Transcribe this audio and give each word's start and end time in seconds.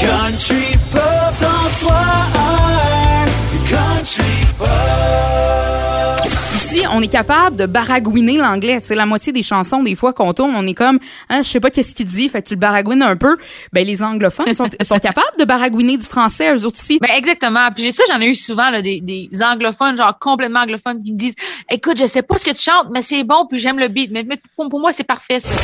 Country 0.00 0.76
Pop, 0.92 1.02
103 1.32 1.96
Country 3.68 4.22
Pop. 4.56 4.68
Ici, 6.54 6.82
on 6.92 7.02
est 7.02 7.08
capable 7.08 7.56
de 7.56 7.66
baragouiner 7.66 8.36
l'anglais. 8.36 8.78
C'est 8.82 8.94
la 8.94 9.06
moitié 9.06 9.32
des 9.32 9.42
chansons, 9.42 9.82
des 9.82 9.96
fois, 9.96 10.12
qu'on 10.12 10.32
tourne, 10.32 10.52
on 10.54 10.66
est 10.68 10.74
comme, 10.74 11.00
hein, 11.28 11.42
je 11.42 11.48
sais 11.48 11.58
pas 11.58 11.70
qu'est-ce 11.70 11.96
qu'il 11.96 12.06
dit, 12.06 12.28
fait 12.28 12.42
que 12.42 12.48
tu 12.48 12.54
le 12.54 12.60
baragouines 12.60 13.02
un 13.02 13.16
peu. 13.16 13.36
Ben, 13.72 13.84
les 13.84 14.02
anglophones 14.02 14.54
sont, 14.54 14.66
sont 14.82 14.98
capables 14.98 15.36
de 15.38 15.44
baragouiner 15.44 15.96
du 15.96 16.04
français, 16.04 16.54
eux 16.54 16.64
autres 16.64 16.78
aussi. 16.78 16.98
Ben 17.00 17.10
exactement. 17.16 17.68
Puis 17.74 17.82
j'ai 17.82 17.92
ça, 17.92 18.04
j'en 18.08 18.20
ai 18.20 18.26
eu 18.26 18.36
souvent 18.36 18.70
là, 18.70 18.80
des, 18.80 19.00
des 19.00 19.28
anglophones, 19.42 19.96
genre 19.96 20.16
complètement 20.20 20.60
anglophones, 20.60 21.02
qui 21.02 21.10
me 21.12 21.16
disent 21.16 21.34
Écoute, 21.70 21.98
je 21.98 22.06
sais 22.06 22.22
pas 22.22 22.38
ce 22.38 22.44
que 22.44 22.54
tu 22.54 22.62
chantes, 22.62 22.86
mais 22.94 23.02
c'est 23.02 23.24
bon, 23.24 23.46
puis 23.48 23.58
j'aime 23.58 23.80
le 23.80 23.88
beat. 23.88 24.12
Mais, 24.12 24.22
mais 24.22 24.40
pour, 24.54 24.68
pour 24.68 24.78
moi, 24.78 24.92
c'est 24.92 25.04
parfait, 25.04 25.40
ça. 25.40 25.54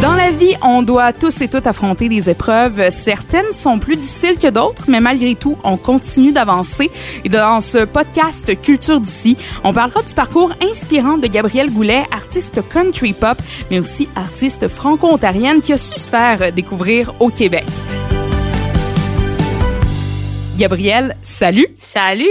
Dans 0.00 0.14
la 0.14 0.30
vie, 0.30 0.54
on 0.62 0.80
doit 0.80 1.12
tous 1.12 1.42
et 1.42 1.48
toutes 1.48 1.66
affronter 1.66 2.08
des 2.08 2.30
épreuves. 2.30 2.88
Certaines 2.90 3.52
sont 3.52 3.78
plus 3.78 3.96
difficiles 3.96 4.38
que 4.38 4.48
d'autres, 4.48 4.84
mais 4.88 4.98
malgré 4.98 5.34
tout, 5.34 5.58
on 5.62 5.76
continue 5.76 6.32
d'avancer. 6.32 6.90
Et 7.22 7.28
dans 7.28 7.60
ce 7.60 7.84
podcast 7.84 8.58
Culture 8.62 8.98
d'ici, 8.98 9.36
on 9.62 9.74
parlera 9.74 10.02
du 10.02 10.14
parcours 10.14 10.54
inspirant 10.62 11.18
de 11.18 11.26
Gabrielle 11.26 11.70
Goulet, 11.70 12.04
artiste 12.12 12.66
country 12.66 13.12
pop, 13.12 13.36
mais 13.70 13.78
aussi 13.78 14.08
artiste 14.16 14.68
franco-ontarienne 14.68 15.60
qui 15.60 15.74
a 15.74 15.76
su 15.76 15.98
se 15.98 16.10
faire 16.10 16.50
découvrir 16.50 17.12
au 17.20 17.28
Québec. 17.28 17.66
Gabrielle, 20.60 21.16
salut. 21.22 21.68
Salut! 21.78 22.26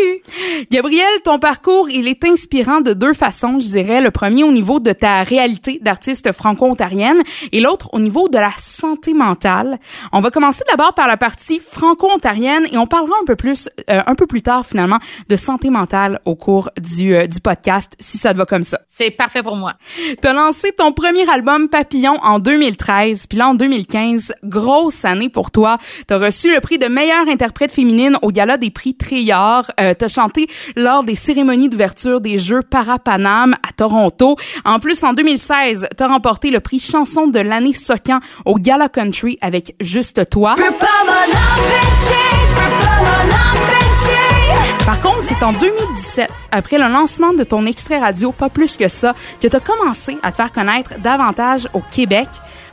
Gabrielle, 0.69 1.19
ton 1.23 1.39
parcours, 1.39 1.89
il 1.89 2.07
est 2.07 2.23
inspirant 2.23 2.79
de 2.79 2.93
deux 2.93 3.13
façons, 3.13 3.57
je 3.57 3.65
dirais. 3.65 4.01
Le 4.01 4.11
premier 4.11 4.43
au 4.43 4.51
niveau 4.51 4.79
de 4.79 4.91
ta 4.91 5.23
réalité 5.23 5.79
d'artiste 5.81 6.31
franco-ontarienne 6.31 7.23
et 7.51 7.59
l'autre 7.59 7.89
au 7.91 7.99
niveau 7.99 8.29
de 8.29 8.37
la 8.37 8.51
santé 8.59 9.15
mentale. 9.15 9.79
On 10.13 10.19
va 10.19 10.29
commencer 10.29 10.63
d'abord 10.69 10.93
par 10.93 11.07
la 11.07 11.17
partie 11.17 11.59
franco-ontarienne 11.59 12.67
et 12.71 12.77
on 12.77 12.85
parlera 12.85 13.15
un 13.19 13.25
peu 13.25 13.35
plus, 13.35 13.67
euh, 13.89 14.01
un 14.05 14.13
peu 14.13 14.27
plus 14.27 14.43
tard 14.43 14.63
finalement, 14.63 14.99
de 15.27 15.35
santé 15.35 15.71
mentale 15.71 16.19
au 16.25 16.35
cours 16.35 16.69
du, 16.79 17.15
euh, 17.15 17.25
du 17.25 17.39
podcast, 17.39 17.93
si 17.99 18.19
ça 18.19 18.33
te 18.33 18.37
va 18.37 18.45
comme 18.45 18.63
ça. 18.63 18.79
C'est 18.87 19.09
parfait 19.09 19.41
pour 19.41 19.55
moi. 19.55 19.73
T'as 20.21 20.33
lancé 20.33 20.71
ton 20.73 20.91
premier 20.91 21.27
album 21.27 21.67
Papillon 21.67 22.17
en 22.21 22.37
2013, 22.37 23.25
puis 23.25 23.39
là 23.39 23.49
en 23.49 23.55
2015, 23.55 24.35
grosse 24.43 25.03
année 25.03 25.29
pour 25.29 25.49
toi. 25.49 25.79
T'as 26.05 26.19
reçu 26.19 26.53
le 26.53 26.59
prix 26.59 26.77
de 26.77 26.85
meilleure 26.85 27.27
interprète 27.27 27.71
féminine 27.71 28.17
au 28.21 28.31
gala 28.31 28.57
des 28.57 28.71
prix 28.71 28.95
Triard. 28.95 29.71
Euh, 29.79 29.93
t'as 29.97 30.07
chanté 30.07 30.47
lors 30.75 31.03
des 31.03 31.15
cérémonies 31.15 31.69
d'ouverture 31.69 32.21
des 32.21 32.37
Jeux 32.37 32.61
Parapanam 32.61 33.53
à 33.53 33.71
Toronto. 33.75 34.35
En 34.65 34.79
plus, 34.79 35.03
en 35.03 35.13
2016, 35.13 35.87
t'as 35.97 36.07
remporté 36.07 36.51
le 36.51 36.59
prix 36.59 36.79
chanson 36.79 37.27
de 37.27 37.39
l'année 37.39 37.73
Socan 37.73 38.19
au 38.45 38.55
Gala 38.55 38.89
Country 38.89 39.37
avec 39.41 39.75
Juste 39.79 40.29
toi. 40.29 40.55
Je 40.57 40.63
peux 40.63 40.73
pas 40.73 40.85
m'en 41.05 41.11
empêcher, 41.11 42.45
je 42.45 42.53
peux 42.53 42.85
pas 42.85 43.01
m'en 43.03 43.25
empêcher. 43.25 44.39
Par 44.85 44.99
contre, 45.01 45.21
c'est 45.21 45.43
en 45.43 45.53
2017, 45.53 46.29
après 46.51 46.79
le 46.79 46.87
lancement 46.87 47.33
de 47.33 47.43
ton 47.43 47.65
extrait 47.67 47.99
radio 47.99 48.31
Pas 48.31 48.49
plus 48.49 48.75
que 48.75 48.87
ça, 48.87 49.13
que 49.39 49.47
tu 49.47 49.55
as 49.55 49.59
commencé 49.59 50.17
à 50.23 50.31
te 50.31 50.37
faire 50.37 50.51
connaître 50.51 50.99
davantage 50.99 51.67
au 51.73 51.81
Québec. 51.81 52.27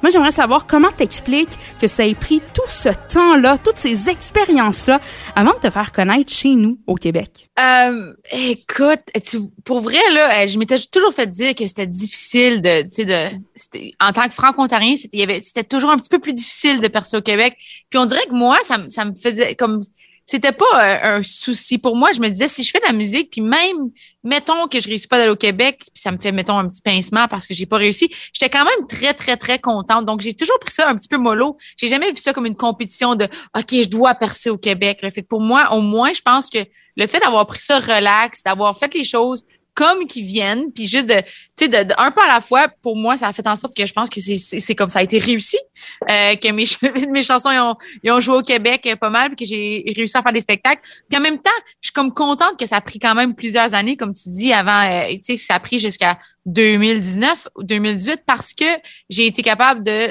Moi, 0.07 0.13
j'aimerais 0.13 0.31
savoir 0.31 0.69
comment 0.69 0.93
t'expliques 0.93 1.59
que 1.81 1.89
ça 1.89 2.07
ait 2.07 2.15
pris 2.15 2.41
tout 2.55 2.69
ce 2.69 2.91
temps-là, 3.13 3.59
toutes 3.59 3.77
ces 3.77 4.09
expériences-là, 4.09 5.01
avant 5.35 5.51
de 5.55 5.59
te 5.59 5.69
faire 5.69 5.91
connaître 5.91 6.33
chez 6.33 6.51
nous 6.51 6.79
au 6.87 6.95
Québec? 6.95 7.51
Euh, 7.59 8.13
écoute, 8.31 9.01
pour 9.65 9.81
vrai, 9.81 9.99
là, 10.13 10.45
euh, 10.45 10.47
je 10.47 10.61
m'étais 10.61 10.79
toujours 10.79 11.13
fait 11.13 11.27
dire 11.27 11.57
que 11.57 11.67
c'était 11.67 11.89
difficile 11.89 12.63
de, 12.63 12.83
de, 12.83 13.35
en 13.99 14.13
tant 14.13 14.29
que 14.29 14.35
franco-ontarien, 14.35 14.97
c'était, 14.97 15.41
c'était 15.41 15.65
toujours 15.65 15.91
un 15.91 15.97
petit 15.97 16.09
peu 16.09 16.21
plus 16.21 16.35
difficile 16.35 16.81
de 16.81 16.87
percer 16.87 17.17
au 17.17 17.23
Québec. 17.23 17.57
Puis 17.91 17.99
on 17.99 18.07
dirait 18.07 18.27
que 18.27 18.35
moi, 18.35 18.59
ça, 18.63 18.77
ça 18.89 19.07
me 19.07 19.13
faisait 19.13 19.57
comme, 19.57 19.83
c'était 20.27 20.53
pas 20.53 20.65
euh, 20.75 21.19
un 21.19 21.23
souci 21.23 21.79
pour 21.79 21.97
moi. 21.97 22.13
Je 22.13 22.21
me 22.21 22.29
disais, 22.29 22.49
si 22.49 22.65
je 22.65 22.71
fais 22.71 22.81
de 22.81 22.87
la 22.87 22.93
musique, 22.93 23.31
puis 23.31 23.41
même, 23.41 23.91
mettons 24.25 24.67
que 24.67 24.81
je 24.81 24.89
réussis 24.89 25.07
pas 25.07 25.19
d'aller 25.19 25.31
au 25.31 25.37
Québec, 25.37 25.77
puis 25.79 25.91
ça 25.95 26.11
me 26.11 26.19
fait, 26.19 26.33
mettons, 26.33 26.59
un 26.59 26.69
petit 26.69 26.83
pincement 26.83 27.29
parce 27.29 27.47
que 27.47 27.55
j'ai 27.55 27.65
pas 27.65 27.77
réussi, 27.77 28.11
j'étais 28.33 28.51
quand 28.51 28.65
même 28.65 28.87
très, 28.89 29.15
très, 29.15 29.37
très 29.37 29.61
contente. 29.61 30.05
Donc, 30.05 30.21
j'ai 30.21 30.35
toujours 30.35 30.59
pris 30.59 30.73
ça 30.73 30.89
un 30.89 30.97
petit 30.97 31.09
peu 31.09 31.17
mollo. 31.17 31.57
J'ai 31.77 31.87
jamais 31.87 32.11
vu 32.11 32.17
ça 32.17 32.33
comme 32.33 32.47
une 32.47 32.57
compétition 32.57 33.15
de, 33.15 33.25
OK, 33.57 33.71
je 33.71 33.89
dois 33.89 34.15
percer 34.17 34.51
au 34.51 34.59
Québec. 34.59 34.99
Fait 35.01 35.23
que 35.23 35.29
pour 35.29 35.41
moi, 35.41 35.73
au 35.73 35.81
moins, 35.81 36.13
je 36.13 36.23
pense 36.23 36.51
que 36.51 36.59
le 36.97 37.07
fait 37.07 37.21
d'avoir 37.21 37.47
pris 37.47 37.61
ça 37.61 37.79
relax, 37.79 38.43
d'avoir 38.43 38.77
fait 38.77 38.93
les 38.95 39.05
choses 39.05 39.45
comme 39.77 40.07
qu'ils 40.07 40.25
viennent, 40.25 40.73
puis 40.73 40.87
juste 40.87 41.07
de, 41.07 41.21
tu 41.57 41.67
sais, 41.67 41.87
un 41.99 42.11
pas 42.11 42.25
à 42.25 42.29
la 42.29 42.41
fois, 42.41 42.67
pour 42.81 42.97
moi, 42.97 43.19
ça 43.19 43.29
a 43.29 43.33
fait 43.33 43.47
en 43.47 43.57
sorte 43.57 43.77
que 43.77 43.87
je 43.87 43.93
pense 43.93 44.09
que 44.09 44.21
c'est, 44.21 44.75
comme 44.75 44.89
ça 44.89 45.01
a 45.01 45.03
été 45.03 45.19
réussi, 45.19 45.59
euh, 46.11 46.35
que 46.35 46.51
mes, 46.51 46.65
mes 47.13 47.23
chansons 47.23 47.51
ils 47.51 47.61
ont, 47.61 47.77
ils 48.03 48.11
ont 48.11 48.19
joué 48.19 48.39
au 48.39 48.43
Québec 48.43 48.87
euh, 48.87 48.97
pas 48.97 49.11
mal, 49.11 49.29
puis 49.29 49.45
que 49.45 49.45
j'ai 49.45 49.85
réussi 49.95 50.17
à 50.17 50.23
faire 50.23 50.33
des 50.33 50.41
spectacles. 50.41 50.81
Puis 51.09 51.19
en 51.19 51.21
même 51.21 51.39
temps, 51.39 51.51
je 51.83 51.89
suis 51.89 51.93
comme 51.93 52.13
contente 52.13 52.59
que 52.59 52.67
ça 52.67 52.77
a 52.77 52.81
pris 52.81 52.99
quand 52.99 53.15
même 53.15 53.35
plusieurs 53.35 53.75
années, 53.75 53.97
comme 53.99 54.15
tu 54.15 54.31
dis, 54.31 54.51
avant, 54.53 54.91
euh, 54.91 55.13
tu 55.13 55.21
sais, 55.23 55.37
ça 55.37 55.57
a 55.57 55.61
pris 55.61 55.79
jusqu'à 55.79 56.19
2019 56.47 57.49
ou 57.57 57.63
2018 57.63 58.23
parce 58.25 58.55
que 58.55 58.65
j'ai 59.11 59.27
été 59.27 59.43
capable 59.43 59.85
de, 59.85 60.09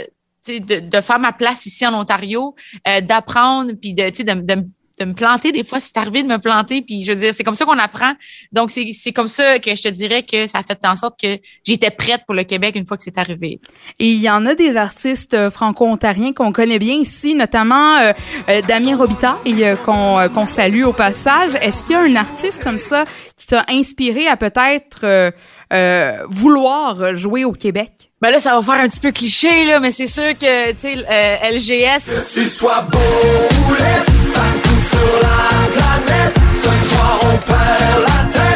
de, 0.48 0.80
de 0.80 1.02
faire 1.02 1.20
ma 1.20 1.34
place 1.34 1.66
ici 1.66 1.88
en 1.88 1.94
Ontario, 2.00 2.56
euh, 2.88 3.02
d'apprendre, 3.02 3.72
puis 3.74 3.94
de, 3.94 4.04
de, 4.04 4.54
de, 4.54 4.68
de 5.00 5.06
me 5.06 5.14
planter. 5.14 5.52
Des 5.52 5.64
fois, 5.64 5.80
c'est 5.80 5.98
arrivé 5.98 6.24
de 6.24 6.28
me 6.28 6.38
planter, 6.38 6.82
puis 6.82 7.04
je 7.04 7.12
veux 7.12 7.20
dire, 7.20 7.34
c'est 7.34 7.44
comme 7.44 7.56
ça 7.56 7.66
qu'on 7.66 7.78
apprend. 7.80 8.14
Donc, 8.52 8.72
c'est 8.72 8.90
c'est 8.94 9.12
comme 9.12 9.28
ça 9.28 9.60
que 9.60 9.76
je 9.76 9.84
te 9.84 9.90
dirais 9.90 10.24
que 10.24 10.48
ça 10.48 10.60
a 10.60 10.64
fait 10.64 10.80
en 10.86 10.96
sorte 10.96 11.20
que 11.20 11.38
j'étais 11.66 11.92
prête 11.92 12.22
pour 12.26 12.36
le 12.36 12.44
Québec 12.44 12.76
une 12.76 12.86
fois 12.86 12.98
que 12.98 13.04
c'est 13.04 13.18
arrivé. 13.18 13.60
Et 14.00 14.10
il 14.10 14.22
y 14.22 14.30
en 14.30 14.46
a 14.46 14.56
des 14.56 14.78
artistes 14.78 15.34
euh, 15.34 15.52
franco-ontariens 15.52 16.34
qu'on 16.34 16.52
connaît 16.52 16.80
bien 16.80 16.96
ici, 16.96 17.36
notamment 17.36 17.98
euh, 17.98 18.14
euh, 18.50 18.62
Damien 18.68 18.96
Robitaille, 18.96 19.64
euh, 19.64 19.76
qu'on 19.76 20.20
euh, 20.20 20.28
qu'on 20.28 20.46
salue 20.46 20.84
au 20.84 20.94
passage. 20.94 21.52
Est-ce 21.62 21.84
qu'il 21.84 21.94
y 21.94 21.96
a 21.96 22.02
un 22.02 22.16
artiste 22.16 22.64
comme 22.64 22.78
ça 22.78 23.04
qui 23.38 23.48
t'a 23.48 23.66
inspiré 23.70 24.28
à 24.28 24.38
peut-être 24.38 25.02
euh, 25.04 25.32
euh, 25.74 26.18
vouloir 26.30 27.16
jouer 27.16 27.44
au 27.44 27.52
Québec? 27.52 27.92
Ben 28.22 28.32
là, 28.32 28.40
ça 28.40 28.60
va 28.60 28.64
faire 28.64 28.84
un 28.84 28.88
petit 28.88 29.00
peu 29.00 29.12
cliché, 29.12 29.66
là, 29.66 29.80
mais 29.80 29.92
c'est 29.92 30.08
sûr 30.08 30.38
que, 30.40 30.72
tu 30.72 30.80
sais, 30.80 30.98
euh, 30.98 31.52
LGS, 31.52 32.24
Tu 32.34 32.46
sois 32.46 32.82
beau 32.82 32.98
ou 32.98 33.74
laid, 33.74 34.75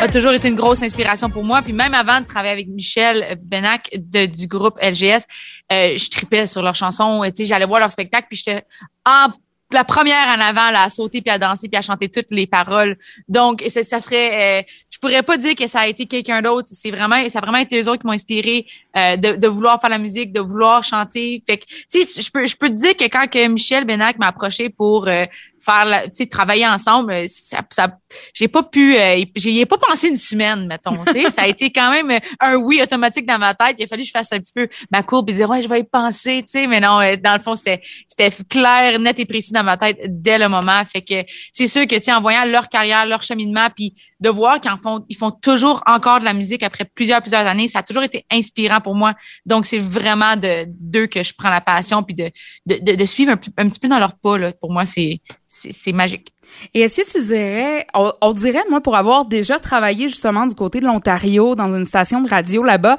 a 0.01 0.11
toujours 0.11 0.31
été 0.31 0.47
une 0.47 0.55
grosse 0.55 0.81
inspiration 0.81 1.29
pour 1.29 1.44
moi. 1.44 1.61
Puis 1.61 1.73
même 1.73 1.94
avant 1.94 2.22
de 2.22 2.25
travailler 2.25 2.53
avec 2.53 2.67
Michel 2.67 3.38
Benac 3.44 3.89
de, 3.95 4.25
du 4.25 4.47
groupe 4.47 4.79
LGS, 4.81 5.25
euh, 5.72 5.97
je 5.97 6.09
tripais 6.09 6.47
sur 6.47 6.63
leurs 6.63 6.75
chansons. 6.75 7.22
Tu 7.25 7.31
sais, 7.35 7.45
j'allais 7.45 7.66
voir 7.66 7.79
leur 7.79 7.91
spectacle, 7.91 8.27
puis 8.29 8.38
j'étais 8.38 8.63
en 9.05 9.27
la 9.72 9.83
première 9.83 10.27
en 10.27 10.41
avant 10.41 10.73
à 10.73 10.89
sauter 10.89 11.22
puis 11.22 11.29
à 11.29 11.38
danser 11.38 11.67
puis 11.69 11.77
à 11.77 11.81
chanter 11.81 12.09
toutes 12.09 12.31
les 12.31 12.47
paroles. 12.47 12.97
Donc 13.27 13.63
ça 13.67 14.00
serait 14.00 14.61
euh, 14.61 14.63
je 14.89 14.97
pourrais 14.97 15.21
pas 15.21 15.38
dire 15.38 15.56
que 15.56 15.67
ça 15.67 15.81
a 15.81 15.88
été 15.88 16.07
quelqu'un 16.07 16.41
d'autre, 16.41 16.69
c'est 16.71 16.89
vraiment 16.89 17.17
ça 17.29 17.38
a 17.39 17.41
vraiment 17.41 17.59
été 17.59 17.79
eux 17.79 17.88
autres 17.88 18.01
qui 18.01 18.07
m'ont 18.07 18.13
inspiré 18.13 18.66
euh, 18.97 19.16
de, 19.16 19.47
vouloir 19.47 19.79
faire 19.79 19.91
la 19.91 20.00
musique, 20.00 20.33
de 20.33 20.39
vouloir 20.39 20.83
chanter. 20.83 21.44
Fait 21.47 21.57
que 21.57 21.66
tu 21.66 22.03
sais 22.03 22.21
je 22.21 22.31
peux 22.31 22.45
je 22.47 22.56
peux 22.56 22.69
te 22.69 22.73
dire 22.73 22.97
que 22.97 23.03
quand 23.06 23.27
que 23.29 23.47
Michel 23.47 23.85
Benac 23.85 24.17
m'a 24.17 24.29
approché 24.29 24.69
pour 24.69 25.07
faire 25.64 25.86
la, 25.86 26.08
tu 26.08 26.28
travailler 26.28 26.68
ensemble, 26.68 27.14
euh, 27.14 27.25
ça, 27.28 27.59
ça 27.70 27.97
j'ai 28.34 28.47
pas 28.47 28.64
pu 28.64 28.96
euh, 28.96 29.24
j'y 29.36 29.59
ai 29.59 29.66
pas 29.66 29.78
pensé 29.78 30.08
une 30.08 30.18
semaine 30.18 30.68
mettons, 30.68 30.97
ça 31.30 31.44
a 31.44 31.47
été 31.47 31.72
quand 31.72 31.92
même 31.92 32.20
un 32.40 32.56
oui 32.56 32.81
automatique 32.81 33.25
dans 33.25 33.38
ma 33.38 33.53
tête, 33.53 33.75
il 33.78 33.84
a 33.84 33.88
fallu 33.88 34.03
que 34.03 34.08
je 34.08 34.12
fasse 34.12 34.31
un 34.34 34.40
petit 34.40 34.53
peu 34.53 34.68
ma 34.92 35.03
courbe 35.03 35.30
et 35.30 35.34
dire 35.34 35.50
ouais, 35.50 35.62
je 35.62 35.68
vais 35.68 35.81
y 35.81 35.84
penser, 35.84 36.42
tu 36.44 36.59
sais, 36.59 36.68
mais 36.68 36.80
non, 36.80 37.00
euh, 37.02 37.16
dans 37.16 37.34
le 37.34 37.40
fond 37.40 37.56
c'était 37.56 37.81
clair, 38.50 39.00
net 39.00 39.19
et 39.19 39.25
précis 39.25 39.52
dans 39.52 39.64
ma 39.64 39.78
tête 39.78 40.00
dès 40.08 40.38
le 40.38 40.50
moment. 40.50 40.84
Fait 40.86 41.02
que 41.02 41.24
c'est 41.52 41.68
sûr 41.68 41.88
que, 41.88 41.96
tu 42.00 42.12
en 42.12 42.22
voyant 42.22 42.46
leur 42.46 42.69
carrière, 42.69 43.06
leur 43.06 43.24
cheminement, 43.24 43.68
puis 43.75 43.94
de 44.19 44.30
voir 44.30 44.59
qu'ils 44.59 44.72
font, 44.81 45.06
ils 45.09 45.16
font 45.16 45.31
toujours 45.31 45.81
encore 45.85 46.19
de 46.19 46.25
la 46.25 46.34
musique 46.34 46.63
après 46.63 46.85
plusieurs, 46.85 47.22
plusieurs 47.22 47.46
années, 47.47 47.68
ça 47.68 47.80
a 47.80 47.84
toujours 47.84 48.03
été 48.03 48.25
inspirant 48.31 48.81
pour 48.81 48.96
moi. 48.96 49.13
Donc, 49.46 49.66
c'est 49.66 49.80
vraiment 49.80 50.35
de 50.35 50.66
d'eux 50.68 51.07
que 51.07 51.24
je 51.24 51.34
prends 51.34 51.50
la 51.50 51.62
passion, 51.62 52.03
puis 52.03 52.16
de, 52.16 52.30
de, 52.66 52.78
de, 52.81 52.96
de 52.96 53.06
suivre 53.06 53.31
un, 53.31 53.40
un 53.63 53.69
petit 53.69 53.80
peu 53.80 53.88
dans 53.88 54.00
leur 54.00 54.16
pas, 54.16 54.38
là. 54.38 54.52
Pour 54.53 54.71
moi, 54.71 54.83
c'est 54.86 55.21
magique. 55.94 56.33
Et 56.74 56.81
est-ce 56.81 57.01
que 57.01 57.19
tu 57.19 57.25
dirais, 57.25 57.86
on, 57.94 58.12
on 58.22 58.34
dirait, 58.34 58.63
moi, 58.69 58.81
pour 58.81 58.96
avoir 58.96 59.25
déjà 59.25 59.60
travaillé 59.60 60.07
justement 60.07 60.46
du 60.46 60.56
côté 60.56 60.80
de 60.80 60.86
l'Ontario, 60.86 61.56
dans 61.56 61.75
une 61.75 61.86
station 61.86 62.22
de 62.22 62.30
radio 62.30 62.63
là-bas, 62.63 62.98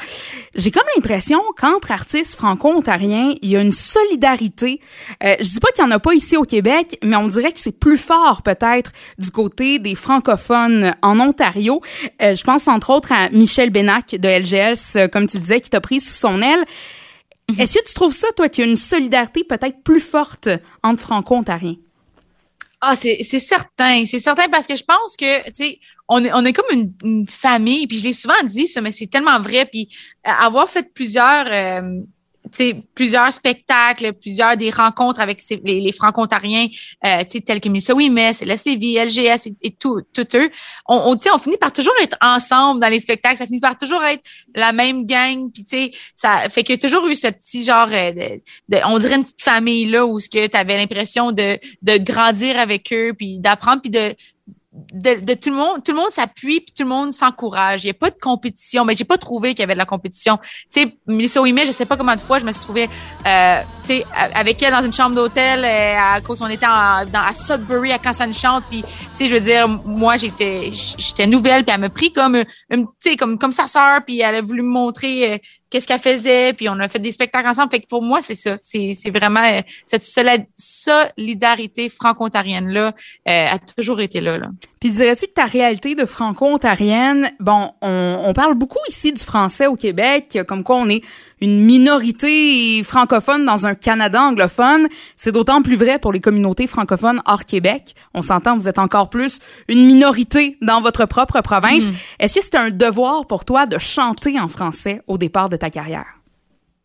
j'ai 0.55 0.71
comme 0.71 0.85
l'impression 0.97 1.41
qu'entre 1.57 1.91
artistes 1.91 2.35
franco-ontariens, 2.35 3.35
il 3.43 3.51
y 3.51 3.57
a 3.57 3.61
une 3.61 3.73
solidarité. 3.73 4.81
Euh, 5.23 5.37
je 5.41 5.49
dis 5.49 5.61
pas 5.61 5.71
qu'il 5.73 5.85
y 5.85 5.87
en 5.87 5.91
a 5.91 5.99
pas 5.99 6.15
ici 6.15 6.37
au 6.37 6.45
Québec, 6.45 6.99
mais 7.03 7.17
on 7.17 7.29
dirait 7.29 7.53
que 7.53 7.61
c'est 7.61 7.79
plus 7.79 7.99
fort 7.99 8.43
peut-être 8.43 8.93
du 9.19 9.31
côté 9.31 9.79
des 9.79 9.95
francophones 9.95 10.95
en 11.03 11.21
Ontario. 11.21 11.81
Euh, 12.23 12.35
je 12.35 12.43
pense 12.43 12.69
entre 12.69 12.91
autres 12.91 13.13
à 13.13 13.31
Michel 13.31 13.71
Benac 13.71 14.17
de 14.17 14.29
LGS, 14.29 14.97
euh, 14.97 15.09
comme 15.09 15.27
tu 15.27 15.39
disais, 15.39 15.61
qui 15.61 15.71
t'a 15.71 15.81
pris 15.81 16.01
sous 16.01 16.15
son 16.15 16.43
aile. 16.43 16.65
Est-ce 17.59 17.79
que 17.79 17.85
tu 17.87 17.95
trouves 17.95 18.15
ça, 18.15 18.29
toi, 18.37 18.49
qu'il 18.49 18.65
y 18.65 18.67
a 18.67 18.71
une 18.71 18.77
solidarité 18.77 19.43
peut-être 19.45 19.83
plus 19.83 20.01
forte 20.01 20.49
entre 20.83 21.01
franco-ontariens? 21.01 21.77
Ah, 22.83 22.97
c'est 22.97 23.23
certain, 23.23 24.07
c'est 24.07 24.19
certain 24.19 24.49
parce 24.49 24.67
que 24.67 24.75
je 24.75 24.85
pense 24.85 25.15
que, 25.15 25.45
tu 25.49 25.53
sais, 25.53 25.79
on 26.09 26.25
est, 26.25 26.33
on 26.33 26.43
est 26.47 26.55
comme 26.55 26.93
une, 27.03 27.27
famille, 27.27 27.87
puis 27.87 27.99
je 27.99 28.05
l'ai 28.05 28.15
souvent 28.15 28.43
dit, 28.45 28.67
ça, 28.67 28.81
mais 28.81 28.91
c'est 28.91 29.07
tellement 29.07 29.39
vrai, 29.43 29.67
puis 29.67 29.91
euh, 30.27 30.31
avoir 30.31 30.67
fait 30.67 30.91
plusieurs, 30.95 31.47
euh, 31.47 32.01
plusieurs 32.95 33.33
spectacles, 33.33 34.13
plusieurs 34.13 34.57
des 34.57 34.71
rencontres 34.71 35.21
avec 35.21 35.43
les, 35.65 35.81
les 35.81 35.93
franco-ontariens, 35.93 36.67
euh, 37.07 37.23
tels 37.47 37.61
que 37.61 37.69
Mélissa 37.69 37.95
Ouimet, 37.95 38.33
Céleste 38.33 38.67
Lévy, 38.67 38.97
LGS 38.99 39.47
et, 39.47 39.57
et 39.63 39.71
tout, 39.71 40.01
tout 40.13 40.27
eux, 40.35 40.51
on, 40.89 41.15
on, 41.15 41.35
on 41.35 41.39
finit 41.39 41.57
par 41.57 41.73
toujours 41.73 41.95
être 42.03 42.17
ensemble 42.21 42.81
dans 42.81 42.89
les 42.89 43.01
spectacles, 43.01 43.39
ça 43.39 43.47
finit 43.47 43.61
par 43.61 43.77
toujours 43.77 44.03
être 44.05 44.23
la 44.55 44.73
même 44.73 45.07
gang, 45.07 45.51
puis 45.53 45.65
ça 46.15 46.49
fait 46.49 46.63
qu'il 46.63 46.75
y 46.75 46.79
a 46.79 46.89
toujours 46.89 47.07
eu 47.07 47.17
ce 47.17 47.29
petit 47.29 47.65
genre, 47.65 47.89
euh, 47.93 48.13
de, 48.69 48.79
on 48.87 48.99
dirait 48.99 49.17
une 49.17 49.25
petite 49.25 49.43
famille 49.43 49.87
là 49.87 50.07
où 50.07 50.19
tu 50.21 50.39
avais 50.53 50.77
l'impression 50.77 51.33
de, 51.33 51.59
de 51.83 51.97
grandir 51.99 52.59
avec 52.59 52.93
eux, 52.93 53.13
puis 53.17 53.39
d'apprendre, 53.39 53.81
puis 53.81 53.91
de 53.91 54.15
de, 54.73 55.25
de 55.25 55.35
tout 55.35 55.51
le 55.51 55.57
monde, 55.57 55.83
tout 55.85 55.91
le 55.93 55.99
monde 55.99 56.11
s'appuie 56.11 56.61
puis 56.61 56.73
tout 56.77 56.85
le 56.85 56.89
monde 56.89 57.13
s'encourage. 57.13 57.83
Il 57.83 57.89
n'y 57.89 57.91
a 57.91 57.95
pas 57.95 58.11
de 58.11 58.19
compétition, 58.21 58.85
mais 58.85 58.95
j'ai 58.95 59.05
pas 59.05 59.19
trouvé 59.19 59.51
qu'il 59.51 59.61
y 59.61 59.63
avait 59.65 59.75
de 59.75 59.79
la 59.79 59.85
compétition. 59.85 60.39
Tu 60.73 60.83
sais, 60.83 60.97
Melissa 61.07 61.41
je 61.67 61.73
sais 61.73 61.87
pas 61.87 61.97
combien 61.97 62.15
de 62.15 62.21
fois 62.21 62.39
je 62.39 62.45
me 62.45 62.53
suis 62.53 62.63
trouvée, 62.63 62.89
euh, 63.27 63.61
tu 63.83 63.89
sais, 63.89 64.05
avec 64.35 64.63
elle 64.63 64.73
dans 64.73 64.85
une 64.85 64.93
chambre 64.93 65.17
d'hôtel 65.17 65.65
euh, 65.65 65.97
à 65.99 66.21
cause 66.21 66.39
qu'on 66.39 66.47
était 66.49 66.67
en- 66.67 67.05
dans, 67.07 67.21
à 67.21 67.35
Sudbury 67.35 67.93
à 67.93 68.27
nous 68.27 68.33
chante. 68.33 68.65
Puis, 68.71 68.83
tu 68.83 68.89
sais, 69.15 69.27
je 69.27 69.35
veux 69.35 69.41
dire, 69.41 69.69
moi 69.69 70.17
j'étais, 70.17 70.71
j'étais 70.73 71.27
nouvelle 71.27 71.65
puis 71.65 71.75
elle 71.75 71.81
m'a 71.81 71.89
pris 71.91 72.13
comme, 72.13 72.45
tu 72.71 72.85
sais, 73.01 73.17
comme 73.17 73.39
comme 73.39 73.53
sa 73.53 73.67
sœur 73.67 74.01
puis 74.05 74.21
elle 74.21 74.37
a 74.37 74.43
voulu 74.43 74.63
me 74.63 74.71
montrer. 74.71 75.43
Qu'est-ce 75.71 75.87
qu'elle 75.87 76.01
faisait, 76.01 76.53
puis 76.53 76.69
on 76.69 76.79
a 76.81 76.89
fait 76.89 76.99
des 76.99 77.13
spectacles 77.13 77.49
ensemble. 77.49 77.71
Fait 77.71 77.81
que 77.81 77.87
pour 77.87 78.03
moi, 78.03 78.21
c'est 78.21 78.35
ça. 78.35 78.57
C'est 78.61 79.11
vraiment 79.17 79.45
euh, 79.45 79.61
cette 79.87 80.03
solid- 80.03 80.47
solidarité 80.57 81.89
franco-ontarienne-là 81.89 82.93
euh, 83.29 83.47
a 83.47 83.59
toujours 83.59 84.01
été 84.01 84.21
là. 84.21 84.39
là. 84.39 84.49
Puis 84.81 84.91
dirais-tu 84.93 85.27
que 85.27 85.33
ta 85.33 85.45
réalité 85.45 85.95
de 85.95 86.07
franco-ontarienne, 86.07 87.31
bon, 87.39 87.71
on, 87.83 88.23
on 88.25 88.33
parle 88.33 88.55
beaucoup 88.55 88.79
ici 88.89 89.13
du 89.13 89.23
français 89.23 89.67
au 89.67 89.77
Québec, 89.77 90.39
comme 90.49 90.65
quoi 90.65 90.77
on 90.77 90.89
est 90.89 91.03
une 91.43 91.61
minorité 91.61 92.83
francophone 92.83 93.45
dans 93.45 93.67
un 93.67 93.75
Canada 93.75 94.23
anglophone. 94.23 94.89
C'est 95.19 95.33
d'autant 95.33 95.61
plus 95.61 95.77
vrai 95.77 95.99
pour 95.99 96.15
les 96.15 96.21
communautés 96.21 96.67
francophones 96.67 97.21
hors 97.27 97.45
Québec. 97.45 97.95
On 98.15 98.23
s'entend, 98.23 98.57
vous 98.57 98.69
êtes 98.69 98.79
encore 98.79 99.11
plus 99.11 99.41
une 99.69 99.85
minorité 99.85 100.57
dans 100.63 100.81
votre 100.81 101.05
propre 101.05 101.43
province. 101.43 101.85
Est-ce 102.19 102.37
que 102.37 102.45
c'était 102.45 102.57
un 102.57 102.71
devoir 102.71 103.27
pour 103.27 103.45
toi 103.45 103.67
de 103.67 103.77
chanter 103.77 104.41
en 104.41 104.49
français 104.49 105.03
au 105.07 105.19
départ 105.19 105.51
de 105.51 105.57
ta 105.57 105.69
carrière? 105.69 106.07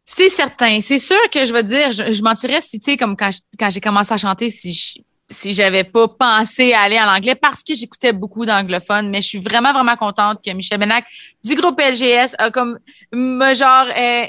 C'est 0.03 0.29
certain. 0.29 0.81
C'est 0.81 0.99
sûr 0.99 1.29
que 1.31 1.45
je 1.45 1.53
vais 1.53 1.63
te 1.63 1.69
dire, 1.69 1.93
je, 1.93 2.11
je 2.11 2.21
mentirais 2.23 2.59
si, 2.59 2.77
tu 2.77 2.91
sais, 2.91 2.97
comme 2.97 3.15
quand 3.15 3.69
j'ai 3.69 3.81
commencé 3.81 4.13
à 4.13 4.17
chanter, 4.17 4.49
si 4.49 4.73
je, 4.73 5.01
si 5.29 5.53
j'avais 5.53 5.83
pas 5.83 6.07
pensé 6.07 6.73
à 6.73 6.81
aller 6.81 6.99
en 6.99 7.07
anglais 7.07 7.35
parce 7.35 7.63
que 7.63 7.73
j'écoutais 7.73 8.13
beaucoup 8.13 8.45
d'anglophones, 8.45 9.09
mais 9.09 9.21
je 9.21 9.27
suis 9.27 9.39
vraiment, 9.39 9.73
vraiment 9.73 9.95
contente 9.95 10.39
que 10.45 10.51
Michel 10.51 10.79
Benac 10.79 11.05
du 11.43 11.55
groupe 11.55 11.79
LGS 11.81 12.35
a 12.37 12.51
comme, 12.51 12.79
me 13.11 13.53
genre, 13.55 13.87
euh, 13.97 14.25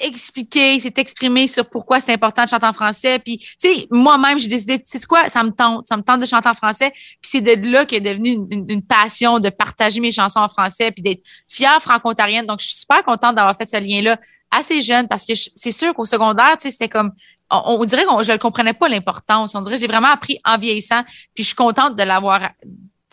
expliqué, 0.00 0.78
s'est 0.80 0.94
exprimé 0.96 1.46
sur 1.46 1.68
pourquoi 1.68 2.00
c'est 2.00 2.12
important 2.12 2.44
de 2.44 2.48
chanter 2.48 2.66
en 2.66 2.72
français. 2.72 3.18
Puis, 3.18 3.38
tu 3.38 3.54
sais, 3.58 3.86
moi-même, 3.90 4.38
j'ai 4.38 4.48
décidé, 4.48 4.78
tu 4.78 4.98
sais 4.98 5.06
quoi, 5.06 5.28
ça 5.28 5.42
me 5.42 5.50
tente, 5.50 5.86
ça 5.86 5.96
me 5.96 6.02
tente 6.02 6.20
de 6.20 6.26
chanter 6.26 6.48
en 6.48 6.54
français. 6.54 6.90
Puis 6.90 7.18
c'est 7.22 7.40
de 7.40 7.70
là 7.70 7.84
qu'est 7.84 8.00
devenu 8.00 8.30
une, 8.30 8.66
une- 8.68 8.82
passion 8.82 9.38
de 9.38 9.48
partager 9.48 10.00
mes 10.00 10.12
chansons 10.12 10.40
en 10.40 10.48
français 10.48 10.90
puis 10.90 11.02
d'être 11.02 11.22
fière 11.48 11.80
franco-ontarienne. 11.80 12.46
Donc, 12.46 12.60
je 12.60 12.66
suis 12.66 12.76
super 12.76 13.02
contente 13.04 13.36
d'avoir 13.36 13.56
fait 13.56 13.68
ce 13.68 13.78
lien-là 13.78 14.18
assez 14.50 14.82
jeune 14.82 15.08
parce 15.08 15.24
que 15.24 15.32
c'est 15.34 15.72
sûr 15.72 15.94
qu'au 15.94 16.04
secondaire, 16.04 16.56
tu 16.56 16.62
sais, 16.62 16.70
c'était 16.70 16.88
comme, 16.88 17.12
on, 17.50 17.84
dirait 17.84 18.04
que 18.04 18.22
je 18.22 18.32
ne 18.32 18.36
comprenais 18.36 18.74
pas 18.74 18.88
l'importance. 18.88 19.54
On 19.54 19.60
dirait 19.60 19.76
que 19.76 19.82
je 19.82 19.86
vraiment 19.86 20.12
appris 20.12 20.38
en 20.44 20.58
vieillissant. 20.58 21.02
Puis 21.34 21.44
je 21.44 21.48
suis 21.48 21.54
contente 21.54 21.96
de 21.96 22.02
l'avoir, 22.02 22.40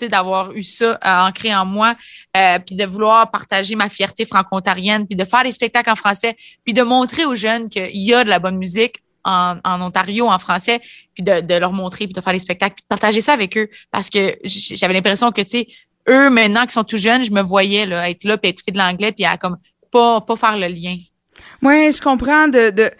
d'avoir 0.07 0.54
eu 0.54 0.63
ça 0.63 0.92
euh, 1.06 1.28
ancré 1.28 1.54
en 1.54 1.66
moi, 1.66 1.96
euh, 2.38 2.60
puis 2.60 2.75
de 2.75 2.86
vouloir 2.86 3.30
partager 3.31 3.75
ma 3.75 3.90
fierté 3.90 4.25
franco-ontarienne, 4.25 5.06
puis 5.07 5.16
de 5.16 5.25
faire 5.25 5.44
des 5.44 5.51
spectacles 5.51 5.90
en 5.90 5.96
français, 5.96 6.36
puis 6.63 6.74
de 6.74 6.81
montrer 6.81 7.25
aux 7.25 7.36
jeunes 7.36 7.69
qu'il 7.69 7.98
y 7.98 8.13
a 8.13 8.24
de 8.24 8.30
la 8.30 8.40
bonne 8.40 8.57
musique 8.57 9.04
en, 9.25 9.57
Ontario, 9.81 10.28
en 10.28 10.40
français, 10.40 10.80
puis 11.13 11.24
de, 11.24 11.60
leur 11.60 11.74
montrer, 11.74 12.06
puis 12.06 12.13
de 12.13 12.22
faire 12.22 12.34
des 12.34 12.40
spectacles, 12.40 12.75
puis 12.75 12.84
de 12.84 12.88
partager 12.88 13.22
ça 13.22 13.34
avec 13.34 13.57
eux. 13.57 13.69
Parce 13.92 14.10
que 14.10 14.38
j'avais 14.44 14.94
l'impression 14.94 15.31
que, 15.31 15.42
tu 15.42 15.50
sais, 15.50 15.68
eux, 16.07 16.30
maintenant 16.30 16.66
qui 16.66 16.74
sont 16.74 16.84
tout 16.84 16.98
jeunes, 16.98 17.24
je 17.24 17.31
me 17.31 17.42
voyais 17.42 17.86
là, 17.86 18.10
être 18.10 18.24
là, 18.24 18.38
puis 18.38 18.50
écouter 18.50 18.72
de 18.72 18.78
l'anglais, 18.78 19.12
puis 19.12 19.25
à 19.25 19.38
comme 19.38 19.57
pas, 19.92 20.22
pas 20.22 20.36
faire 20.36 20.57
le 20.57 20.68
lien. 20.68 20.98
Ouais, 21.62 21.92
je 21.92 22.01
comprends 22.01 22.48
de, 22.48 22.92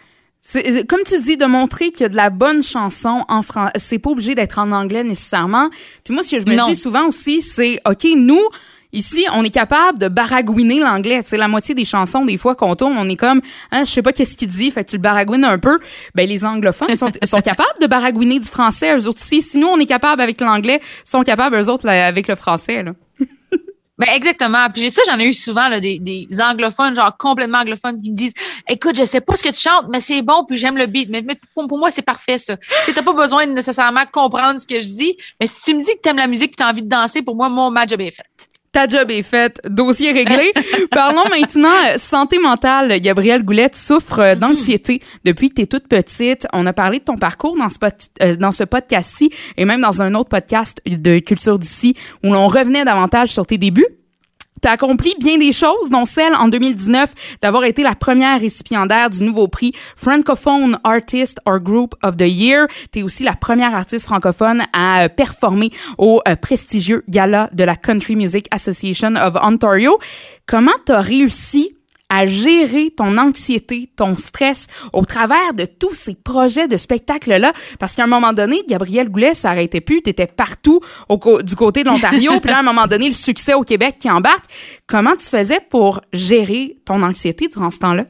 comme 0.88 1.02
tu 1.06 1.20
dis, 1.22 1.36
de 1.36 1.44
montrer 1.46 1.90
qu'il 1.92 2.02
y 2.02 2.04
a 2.04 2.08
de 2.08 2.16
la 2.16 2.30
bonne 2.30 2.62
chanson 2.62 3.24
en 3.28 3.42
français. 3.42 3.72
C'est 3.76 3.98
pas 3.98 4.10
obligé 4.10 4.34
d'être 4.34 4.58
en 4.58 4.72
anglais 4.72 5.04
nécessairement. 5.04 5.68
Puis 6.04 6.14
moi, 6.14 6.22
ce 6.22 6.30
que 6.36 6.40
je 6.40 6.46
me 6.46 6.56
Non. 6.56 6.66
dis 6.66 6.76
souvent 6.76 7.06
aussi, 7.06 7.42
c'est, 7.42 7.78
OK, 7.86 8.06
nous, 8.16 8.40
ici, 8.92 9.26
on 9.34 9.44
est 9.44 9.50
capable 9.50 9.98
de 9.98 10.08
baragouiner 10.08 10.80
l'anglais. 10.80 11.22
Tu 11.22 11.28
sais, 11.30 11.36
la 11.36 11.46
moitié 11.46 11.74
des 11.74 11.84
chansons, 11.84 12.24
des 12.24 12.38
fois, 12.38 12.54
qu'on 12.54 12.74
tourne, 12.74 12.96
on 12.96 13.08
est 13.08 13.16
comme, 13.16 13.40
hein, 13.70 13.84
je 13.84 13.90
sais 13.90 14.02
pas 14.02 14.12
qu'est-ce 14.12 14.36
qu'il 14.36 14.48
dit, 14.48 14.70
fait 14.70 14.82
que 14.84 14.90
tu 14.90 14.96
le 14.96 15.02
baragouines 15.02 15.44
un 15.44 15.58
peu. 15.58 15.78
Ben, 16.14 16.26
les 16.28 16.44
anglophones 16.44 16.96
sont, 16.96 17.08
sont 17.24 17.40
capables 17.40 17.78
de 17.80 17.86
baragouiner 17.86 18.38
du 18.40 18.46
français, 18.48 18.96
eux 18.96 19.06
autres 19.08 19.20
aussi. 19.20 19.42
Si 19.42 19.58
nous, 19.58 19.68
on 19.68 19.78
est 19.78 19.86
capable 19.86 20.22
avec 20.22 20.40
l'anglais, 20.40 20.80
sont 21.04 21.22
capables, 21.22 21.56
eux 21.56 21.68
autres, 21.68 21.86
là, 21.86 22.06
avec 22.06 22.28
le 22.28 22.34
français, 22.34 22.82
là. 22.82 22.92
Ben 24.00 24.08
exactement. 24.14 24.66
Puis 24.72 24.90
ça, 24.90 25.02
j'en 25.06 25.18
ai 25.18 25.26
eu 25.26 25.34
souvent 25.34 25.68
là, 25.68 25.78
des, 25.78 25.98
des 25.98 26.26
anglophones, 26.40 26.96
genre 26.96 27.14
complètement 27.18 27.58
anglophones, 27.58 28.00
qui 28.00 28.10
me 28.10 28.16
disent 28.16 28.32
Écoute, 28.66 28.96
je 28.96 29.04
sais 29.04 29.20
pas 29.20 29.36
ce 29.36 29.44
que 29.44 29.50
tu 29.50 29.60
chantes, 29.60 29.88
mais 29.92 30.00
c'est 30.00 30.22
bon, 30.22 30.42
puis 30.48 30.56
j'aime 30.56 30.78
le 30.78 30.86
beat. 30.86 31.10
Mais, 31.10 31.20
mais 31.20 31.38
pour, 31.54 31.68
moi, 31.76 31.90
c'est 31.90 32.00
parfait, 32.00 32.38
ça. 32.38 32.56
Tu 32.86 32.94
n'as 32.94 33.02
pas 33.02 33.12
besoin 33.12 33.46
de 33.46 33.52
nécessairement 33.52 34.04
comprendre 34.10 34.58
ce 34.58 34.66
que 34.66 34.80
je 34.80 34.86
dis. 34.86 35.16
Mais 35.38 35.46
si 35.46 35.64
tu 35.64 35.74
me 35.74 35.80
dis 35.80 35.92
que 35.96 36.00
tu 36.02 36.08
aimes 36.08 36.16
la 36.16 36.28
musique 36.28 36.52
et 36.52 36.56
tu 36.56 36.62
as 36.62 36.70
envie 36.70 36.82
de 36.82 36.88
danser, 36.88 37.20
pour 37.20 37.36
moi, 37.36 37.50
mon 37.50 37.70
match 37.70 37.92
est 37.92 38.10
fait. 38.10 38.24
Ta 38.72 38.86
job 38.86 39.10
est 39.10 39.24
faite, 39.24 39.60
dossier 39.68 40.12
réglé. 40.12 40.52
Parlons 40.92 41.28
maintenant 41.28 41.74
euh, 41.88 41.98
santé 41.98 42.38
mentale. 42.38 43.00
Gabrielle 43.00 43.42
Goulette 43.42 43.74
souffre 43.74 44.20
euh, 44.20 44.34
d'anxiété 44.36 45.00
depuis 45.24 45.48
que 45.48 45.54
tu 45.54 45.62
es 45.62 45.66
toute 45.66 45.88
petite. 45.88 46.46
On 46.52 46.64
a 46.66 46.72
parlé 46.72 47.00
de 47.00 47.04
ton 47.04 47.16
parcours 47.16 47.56
dans 47.56 47.68
ce, 47.68 47.78
euh, 48.22 48.36
dans 48.36 48.52
ce 48.52 48.62
podcast-ci 48.62 49.30
et 49.56 49.64
même 49.64 49.80
dans 49.80 50.02
un 50.02 50.14
autre 50.14 50.28
podcast 50.28 50.80
de 50.86 51.18
Culture 51.18 51.58
d'ici 51.58 51.96
où 52.22 52.32
l'on 52.32 52.46
revenait 52.46 52.84
davantage 52.84 53.30
sur 53.30 53.44
tes 53.44 53.58
débuts. 53.58 53.99
T'as 54.60 54.72
accompli 54.72 55.14
bien 55.18 55.38
des 55.38 55.52
choses, 55.52 55.90
dont 55.90 56.04
celle 56.04 56.34
en 56.34 56.48
2019 56.48 57.38
d'avoir 57.42 57.64
été 57.64 57.82
la 57.82 57.94
première 57.94 58.38
récipiendaire 58.40 59.10
du 59.10 59.24
nouveau 59.24 59.48
prix 59.48 59.72
Francophone 59.96 60.78
Artist 60.84 61.38
or 61.46 61.60
Group 61.60 61.94
of 62.02 62.16
the 62.16 62.28
Year. 62.28 62.66
T'es 62.90 63.02
aussi 63.02 63.24
la 63.24 63.34
première 63.34 63.74
artiste 63.74 64.06
francophone 64.06 64.62
à 64.72 65.04
euh, 65.04 65.08
performer 65.08 65.70
au 65.98 66.20
euh, 66.28 66.36
prestigieux 66.36 67.04
gala 67.08 67.48
de 67.52 67.64
la 67.64 67.76
Country 67.76 68.16
Music 68.16 68.46
Association 68.50 69.14
of 69.16 69.34
Ontario. 69.42 69.98
Comment 70.46 70.72
t'as 70.84 71.00
réussi 71.00 71.76
à 72.10 72.26
gérer 72.26 72.90
ton 72.90 73.16
anxiété, 73.16 73.90
ton 73.96 74.16
stress 74.16 74.66
au 74.92 75.04
travers 75.04 75.54
de 75.54 75.64
tous 75.64 75.94
ces 75.94 76.14
projets 76.14 76.68
de 76.68 76.76
spectacle-là. 76.76 77.52
Parce 77.78 77.94
qu'à 77.94 78.04
un 78.04 78.08
moment 78.08 78.32
donné, 78.32 78.62
Gabrielle 78.68 79.08
Goulet, 79.08 79.32
ça 79.32 79.50
arrêtait 79.50 79.80
plus. 79.80 80.02
T'étais 80.02 80.26
partout 80.26 80.80
au 81.08 81.18
du 81.42 81.54
côté 81.54 81.84
de 81.84 81.88
l'Ontario. 81.88 82.32
puis 82.40 82.50
là, 82.50 82.58
à 82.58 82.60
un 82.60 82.64
moment 82.64 82.86
donné, 82.86 83.06
le 83.06 83.14
succès 83.14 83.54
au 83.54 83.62
Québec 83.62 83.96
qui 84.00 84.10
embarque. 84.10 84.44
Comment 84.86 85.16
tu 85.16 85.26
faisais 85.26 85.60
pour 85.70 86.00
gérer 86.12 86.76
ton 86.84 87.02
anxiété 87.02 87.48
durant 87.48 87.70
ce 87.70 87.78
temps-là? 87.78 88.04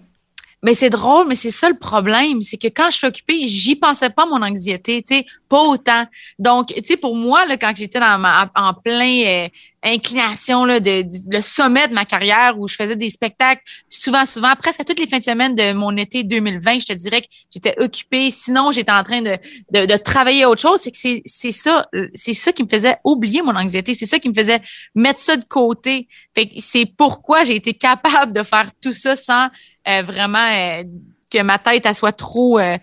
Mais 0.62 0.74
c'est 0.74 0.90
drôle, 0.90 1.26
mais 1.26 1.36
c'est 1.36 1.50
ça 1.50 1.68
le 1.70 1.78
problème, 1.78 2.42
c'est 2.42 2.58
que 2.58 2.68
quand 2.68 2.90
je 2.90 2.98
suis 2.98 3.06
occupée, 3.06 3.48
j'y 3.48 3.76
pensais 3.76 4.10
pas 4.10 4.26
mon 4.26 4.42
anxiété, 4.42 5.02
tu 5.02 5.16
sais, 5.16 5.26
pas 5.48 5.62
autant. 5.62 6.04
Donc, 6.38 6.68
tu 6.68 6.82
sais, 6.84 6.96
pour 6.98 7.16
moi, 7.16 7.46
là, 7.46 7.56
quand 7.56 7.72
j'étais 7.74 7.98
dans 7.98 8.18
ma, 8.18 8.50
en 8.54 8.74
plein 8.74 9.22
euh, 9.26 9.48
inclination 9.82 10.66
là, 10.66 10.78
de, 10.78 11.04
le 11.30 11.40
sommet 11.40 11.88
de 11.88 11.94
ma 11.94 12.04
carrière 12.04 12.58
où 12.58 12.68
je 12.68 12.74
faisais 12.74 12.96
des 12.96 13.08
spectacles 13.08 13.62
souvent, 13.88 14.26
souvent, 14.26 14.52
presque 14.58 14.80
à 14.80 14.84
toutes 14.84 14.98
les 14.98 15.06
fins 15.06 15.18
de 15.18 15.24
semaine 15.24 15.54
de 15.54 15.72
mon 15.72 15.96
été 15.96 16.24
2020, 16.24 16.80
je 16.80 16.86
te 16.86 16.92
dirais 16.92 17.22
que 17.22 17.28
j'étais 17.50 17.74
occupée. 17.80 18.30
Sinon, 18.30 18.70
j'étais 18.70 18.92
en 18.92 19.02
train 19.02 19.22
de, 19.22 19.38
de, 19.72 19.86
de 19.86 19.96
travailler 19.96 20.44
autre 20.44 20.60
chose. 20.60 20.80
C'est 20.80 20.90
que 20.90 20.98
c'est, 20.98 21.22
c'est 21.24 21.52
ça, 21.52 21.86
c'est 22.14 22.34
ça 22.34 22.52
qui 22.52 22.62
me 22.64 22.68
faisait 22.68 22.96
oublier 23.04 23.40
mon 23.40 23.56
anxiété. 23.56 23.94
C'est 23.94 24.06
ça 24.06 24.18
qui 24.18 24.28
me 24.28 24.34
faisait 24.34 24.60
mettre 24.94 25.20
ça 25.20 25.36
de 25.36 25.44
côté. 25.44 26.06
Fait 26.34 26.46
que 26.46 26.54
c'est 26.58 26.84
pourquoi 26.84 27.44
j'ai 27.44 27.56
été 27.56 27.72
capable 27.72 28.32
de 28.32 28.42
faire 28.42 28.70
tout 28.82 28.92
ça 28.92 29.16
sans 29.16 29.48
euh, 29.88 30.02
vraiment 30.02 30.38
euh, 30.38 30.84
que 31.30 31.42
ma 31.42 31.58
tête 31.58 31.86
elle 31.86 31.94
soit 31.94 32.12
trop 32.12 32.58
euh, 32.58 32.76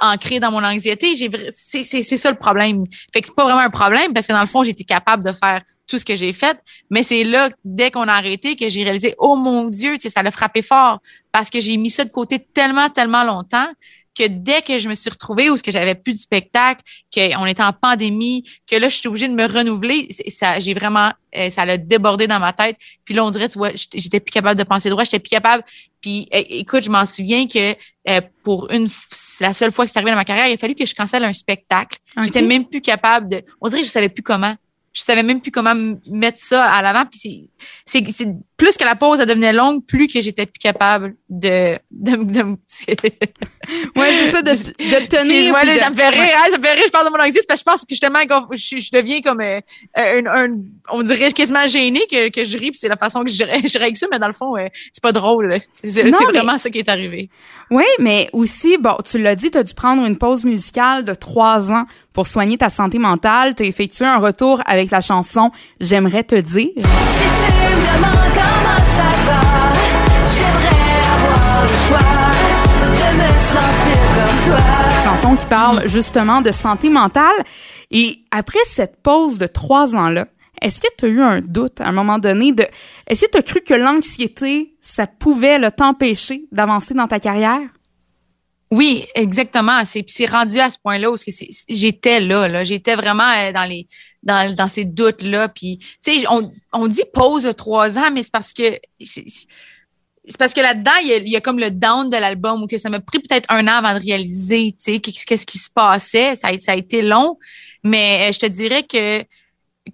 ancrée 0.00 0.40
dans 0.40 0.50
mon 0.50 0.62
anxiété. 0.62 1.14
C'est 1.52 1.82
ça 1.82 2.30
le 2.30 2.36
problème. 2.36 2.84
Fait 3.12 3.20
que 3.20 3.26
c'est 3.26 3.34
pas 3.34 3.44
vraiment 3.44 3.60
un 3.60 3.70
problème 3.70 4.12
parce 4.12 4.26
que 4.26 4.32
dans 4.32 4.40
le 4.40 4.46
fond, 4.46 4.62
été 4.62 4.84
capable 4.84 5.24
de 5.24 5.32
faire 5.32 5.62
tout 5.86 5.98
ce 5.98 6.04
que 6.04 6.16
j'ai 6.16 6.32
fait, 6.32 6.58
mais 6.90 7.04
c'est 7.04 7.22
là 7.22 7.48
dès 7.64 7.90
qu'on 7.92 8.08
a 8.08 8.12
arrêté 8.12 8.56
que 8.56 8.68
j'ai 8.68 8.82
réalisé 8.82 9.14
oh 9.18 9.36
mon 9.36 9.68
dieu, 9.68 9.96
ça 9.98 10.22
l'a 10.22 10.32
frappé 10.32 10.60
fort 10.60 11.00
parce 11.30 11.48
que 11.48 11.60
j'ai 11.60 11.76
mis 11.76 11.90
ça 11.90 12.04
de 12.04 12.10
côté 12.10 12.40
tellement 12.40 12.90
tellement 12.90 13.22
longtemps 13.22 13.68
que 14.16 14.26
dès 14.26 14.62
que 14.62 14.78
je 14.78 14.88
me 14.88 14.94
suis 14.94 15.10
retrouvée 15.10 15.50
où 15.50 15.56
ce 15.56 15.62
que 15.62 15.70
j'avais 15.70 15.94
plus 15.94 16.14
de 16.14 16.18
spectacle, 16.18 16.82
qu'on 17.14 17.46
était 17.46 17.62
en 17.62 17.72
pandémie, 17.72 18.44
que 18.70 18.76
là 18.76 18.88
je 18.88 18.96
suis 18.96 19.08
obligée 19.08 19.28
de 19.28 19.34
me 19.34 19.46
renouveler, 19.46 20.08
ça 20.28 20.58
j'ai 20.58 20.74
vraiment 20.74 21.12
euh, 21.36 21.50
ça 21.50 21.64
l'a 21.64 21.76
débordé 21.76 22.26
dans 22.26 22.38
ma 22.38 22.52
tête. 22.52 22.76
Puis 23.04 23.14
là 23.14 23.24
on 23.24 23.30
dirait 23.30 23.48
tu 23.48 23.58
vois, 23.58 23.70
j'étais 23.74 24.20
plus 24.20 24.32
capable 24.32 24.58
de 24.58 24.64
penser 24.64 24.88
droit, 24.88 25.04
j'étais 25.04 25.18
plus 25.18 25.30
capable. 25.30 25.62
Puis 26.00 26.28
écoute, 26.30 26.82
je 26.82 26.90
m'en 26.90 27.04
souviens 27.04 27.46
que 27.46 27.74
euh, 28.08 28.20
pour 28.42 28.70
une 28.70 28.88
la 29.40 29.52
seule 29.52 29.72
fois 29.72 29.84
que 29.84 29.90
c'est 29.90 29.98
arrivé 29.98 30.12
dans 30.12 30.16
ma 30.16 30.24
carrière, 30.24 30.46
il 30.46 30.54
a 30.54 30.56
fallu 30.56 30.74
que 30.74 30.86
je 30.86 30.94
cancelle 30.94 31.24
un 31.24 31.32
spectacle. 31.32 31.98
J'étais 32.22 32.42
même 32.42 32.64
plus 32.64 32.80
capable 32.80 33.28
de 33.28 33.42
on 33.60 33.68
dirait 33.68 33.82
que 33.82 33.86
je 33.86 33.92
savais 33.92 34.08
plus 34.08 34.22
comment. 34.22 34.56
Je 34.92 35.02
savais 35.02 35.22
même 35.22 35.42
plus 35.42 35.50
comment 35.50 35.74
mettre 36.10 36.38
ça 36.38 36.64
à 36.64 36.80
l'avant 36.80 37.04
puis 37.04 37.50
c'est 37.84 38.34
plus 38.56 38.76
que 38.76 38.84
la 38.84 38.94
pause 38.96 39.20
elle 39.20 39.26
devenait 39.26 39.52
longue, 39.52 39.84
plus 39.84 40.08
que 40.08 40.20
j'étais 40.20 40.46
plus 40.46 40.58
capable 40.58 41.14
de 41.28 41.76
de, 41.90 42.16
de, 42.16 42.42
me- 42.42 42.56
Ouais, 43.96 44.10
c'est 44.10 44.30
ça, 44.30 44.42
de, 44.42 44.50
de 44.50 45.06
tenir. 45.06 45.52
Là, 45.52 45.64
de- 45.74 45.78
ça 45.78 45.90
me 45.90 45.94
fait 45.94 46.08
rire, 46.08 46.34
hein, 46.36 46.48
ça 46.50 46.58
me 46.58 46.62
fait 46.62 46.72
rire, 46.74 46.82
je 46.86 46.90
parle 46.92 47.06
de 47.06 47.10
mon 47.12 47.18
anxiété, 47.22 47.40
parce 47.48 47.60
que 47.62 47.64
je 47.66 47.70
pense 47.72 47.80
que 47.82 47.86
justement, 47.90 48.18
je, 48.52 48.78
je 48.78 48.90
deviens 48.92 49.20
comme 49.20 49.40
euh, 49.40 49.60
un, 49.96 50.26
un- 50.26 50.56
on 50.92 51.02
dirait 51.02 51.32
quasiment 51.32 51.66
gêné 51.66 52.00
que, 52.10 52.28
que 52.30 52.44
je 52.44 52.56
ris, 52.58 52.70
puis 52.70 52.78
c'est 52.78 52.88
la 52.88 52.96
façon 52.96 53.24
que 53.24 53.30
je, 53.30 53.36
je 53.66 53.78
règle 53.78 53.96
ça, 53.96 54.06
mais 54.10 54.18
dans 54.18 54.26
le 54.28 54.32
fond, 54.32 54.56
euh, 54.56 54.66
c'est 54.92 55.02
pas 55.02 55.12
drôle. 55.12 55.48
là. 55.48 55.56
C'est 55.84 56.04
Non, 56.04 56.18
mais- 56.26 56.38
vraiment 56.38 56.58
ça 56.58 56.70
qui 56.70 56.78
est 56.78 56.88
arrivé. 56.88 57.28
Oui, 57.70 57.84
mais 57.98 58.28
aussi, 58.32 58.78
bon, 58.78 58.96
tu 59.04 59.18
l'as 59.18 59.34
dit, 59.34 59.50
tu 59.50 59.58
as 59.58 59.64
dû 59.64 59.74
prendre 59.74 60.04
une 60.06 60.16
pause 60.16 60.44
musicale 60.44 61.04
de 61.04 61.14
trois 61.14 61.72
ans 61.72 61.84
pour 62.12 62.26
soigner 62.28 62.56
ta 62.56 62.68
santé 62.68 62.98
mentale. 62.98 63.54
Tu 63.56 63.64
as 63.64 63.66
effectué 63.66 64.04
un 64.04 64.18
retour 64.18 64.62
avec 64.66 64.90
la 64.90 65.00
chanson 65.00 65.50
J'aimerais 65.80 66.22
te 66.22 66.36
dire. 66.36 66.68
Si 66.76 66.82
tu 66.82 67.74
me 67.74 67.80
demandes 67.80 68.45
Chanson 75.02 75.36
qui 75.36 75.46
parle 75.46 75.86
justement 75.86 76.40
de 76.40 76.50
santé 76.50 76.88
mentale. 76.88 77.36
Et 77.90 78.18
après 78.30 78.58
cette 78.64 79.02
pause 79.02 79.38
de 79.38 79.46
trois 79.46 79.94
ans-là, 79.94 80.26
est-ce 80.62 80.80
que 80.80 80.88
tu 80.98 81.04
as 81.04 81.08
eu 81.08 81.22
un 81.22 81.40
doute 81.40 81.80
à 81.80 81.88
un 81.88 81.92
moment 81.92 82.18
donné 82.18 82.52
de. 82.52 82.64
Est-ce 83.06 83.26
que 83.26 83.30
tu 83.32 83.38
as 83.38 83.42
cru 83.42 83.60
que 83.60 83.74
l'anxiété, 83.74 84.74
ça 84.80 85.06
pouvait 85.06 85.70
t'empêcher 85.70 86.44
d'avancer 86.50 86.94
dans 86.94 87.06
ta 87.06 87.20
carrière? 87.20 87.60
Oui, 88.70 89.06
exactement. 89.14 89.82
C'est 89.84 90.26
rendu 90.26 90.58
à 90.58 90.70
ce 90.70 90.78
point-là 90.78 91.10
où 91.10 91.16
j'étais 91.68 92.20
là. 92.20 92.64
J'étais 92.64 92.96
vraiment 92.96 93.30
euh, 93.36 93.52
dans 93.52 93.64
les 93.64 93.86
dans, 94.22 94.54
dans 94.54 94.66
ces 94.66 94.84
doutes 94.84 95.22
là. 95.22 95.52
On, 96.30 96.50
on 96.72 96.88
dit 96.88 97.04
pause 97.12 97.48
trois 97.56 97.96
ans, 97.96 98.10
mais 98.12 98.24
c'est 98.24 98.32
parce 98.32 98.52
que 98.52 98.78
c'est 100.28 100.38
parce 100.38 100.54
que 100.54 100.60
là-dedans, 100.60 100.96
il 101.02 101.28
y, 101.28 101.36
a, 101.36 101.40
comme 101.40 101.60
le 101.60 101.70
down 101.70 102.10
de 102.10 102.16
l'album 102.16 102.62
où 102.62 102.66
que 102.66 102.78
ça 102.78 102.90
m'a 102.90 102.98
pris 102.98 103.20
peut-être 103.20 103.48
un 103.48 103.68
an 103.68 103.78
avant 103.84 103.94
de 103.94 104.04
réaliser, 104.04 104.72
qu'est-ce 104.72 105.46
qui 105.46 105.58
se 105.58 105.70
passait. 105.70 106.34
Ça 106.34 106.48
a, 106.48 106.58
ça 106.58 106.72
a 106.72 106.76
été 106.76 107.02
long, 107.02 107.38
mais 107.84 108.28
euh, 108.28 108.32
je 108.32 108.40
te 108.40 108.46
dirais 108.46 108.82
que 108.82 109.22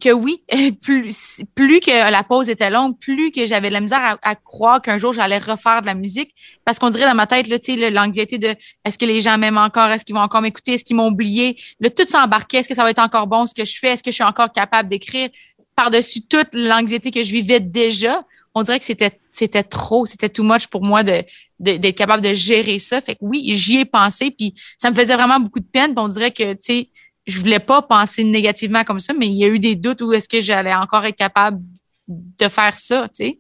que 0.01 0.13
oui, 0.13 0.43
plus, 0.83 1.43
plus 1.55 1.81
que 1.81 2.11
la 2.11 2.23
pause 2.23 2.49
était 2.49 2.71
longue, 2.71 2.99
plus 2.99 3.31
que 3.31 3.47
j'avais 3.47 3.69
de 3.69 3.75
la 3.75 3.81
misère 3.81 4.19
à, 4.23 4.35
croire 4.35 4.81
qu'un 4.81 4.99
jour 4.99 5.13
j'allais 5.13 5.39
refaire 5.39 5.83
de 5.83 5.87
la 5.87 5.95
musique. 5.95 6.35
Parce 6.65 6.79
qu'on 6.79 6.91
dirait 6.91 7.07
dans 7.07 7.15
ma 7.15 7.27
tête, 7.27 7.49
l'anxiété 7.49 8.39
de 8.39 8.55
est-ce 8.85 8.99
que 8.99 9.05
les 9.05 9.21
gens 9.21 9.39
m'aiment 9.39 9.59
encore, 9.59 9.89
est-ce 9.91 10.05
qu'ils 10.05 10.15
vont 10.15 10.23
encore 10.23 10.43
m'écouter, 10.43 10.75
est-ce 10.75 10.85
qu'ils 10.85 10.97
m'ont 10.97 11.09
oublié? 11.09 11.57
Le 11.81 11.91
tout 11.91 12.07
s'embarquait, 12.07 12.59
est-ce 12.59 12.69
que 12.69 12.75
ça 12.75 12.83
va 12.83 12.91
être 12.91 12.99
encore 13.03 13.27
bon 13.27 13.47
ce 13.47 13.55
que 13.55 13.65
je 13.65 13.79
fais, 13.79 13.89
est-ce 13.89 14.03
que 14.03 14.11
je 14.11 14.17
suis 14.17 14.25
encore 14.25 14.51
capable 14.53 14.89
d'écrire? 14.89 15.29
Par-dessus 15.75 16.23
toute 16.23 16.49
l'anxiété 16.53 17.11
que 17.11 17.25
je 17.25 17.33
vivais 17.33 17.61
déjà, 17.61 18.23
on 18.55 18.63
dirait 18.63 18.79
que 18.79 18.85
c'était 18.85 19.63
trop, 19.63 20.05
c'était 20.05 20.29
too 20.29 20.43
much 20.43 20.67
pour 20.67 20.83
moi 20.83 21.03
de 21.03 21.23
de- 21.63 21.77
d'être 21.77 21.97
capable 21.97 22.23
de 22.23 22.35
gérer 22.35 22.79
ça. 22.79 23.01
Fait 23.01 23.15
que 23.15 23.21
oui, 23.23 23.55
j'y 23.55 23.79
ai 23.79 23.85
pensé, 23.85 24.31
puis 24.31 24.55
ça 24.77 24.91
me 24.91 24.95
faisait 24.95 25.15
vraiment 25.15 25.41
beaucoup 25.41 25.61
de 25.61 25.65
peine. 25.65 25.95
Puis 25.95 26.05
on 26.05 26.09
dirait 26.09 26.33
que, 26.33 26.53
tu 26.55 26.59
sais, 26.61 26.89
je 27.27 27.39
voulais 27.39 27.61
pas 27.61 27.83
penser 27.83 28.25
négativement 28.25 28.85
comme 28.85 29.01
ça, 29.01 29.13
mais 29.15 29.29
il 29.29 29.35
y 29.35 29.45
a 29.45 29.49
eu 29.49 29.59
des 29.59 29.77
doutes 29.77 30.01
où 30.01 30.13
est-ce 30.13 30.29
que 30.29 30.41
j'allais 30.41 30.75
encore 30.75 31.05
être 31.05 31.17
capable 31.17 31.61
de 32.09 32.49
faire 32.49 32.75
ça, 32.75 33.09
tu 33.09 33.25
sais, 33.25 33.39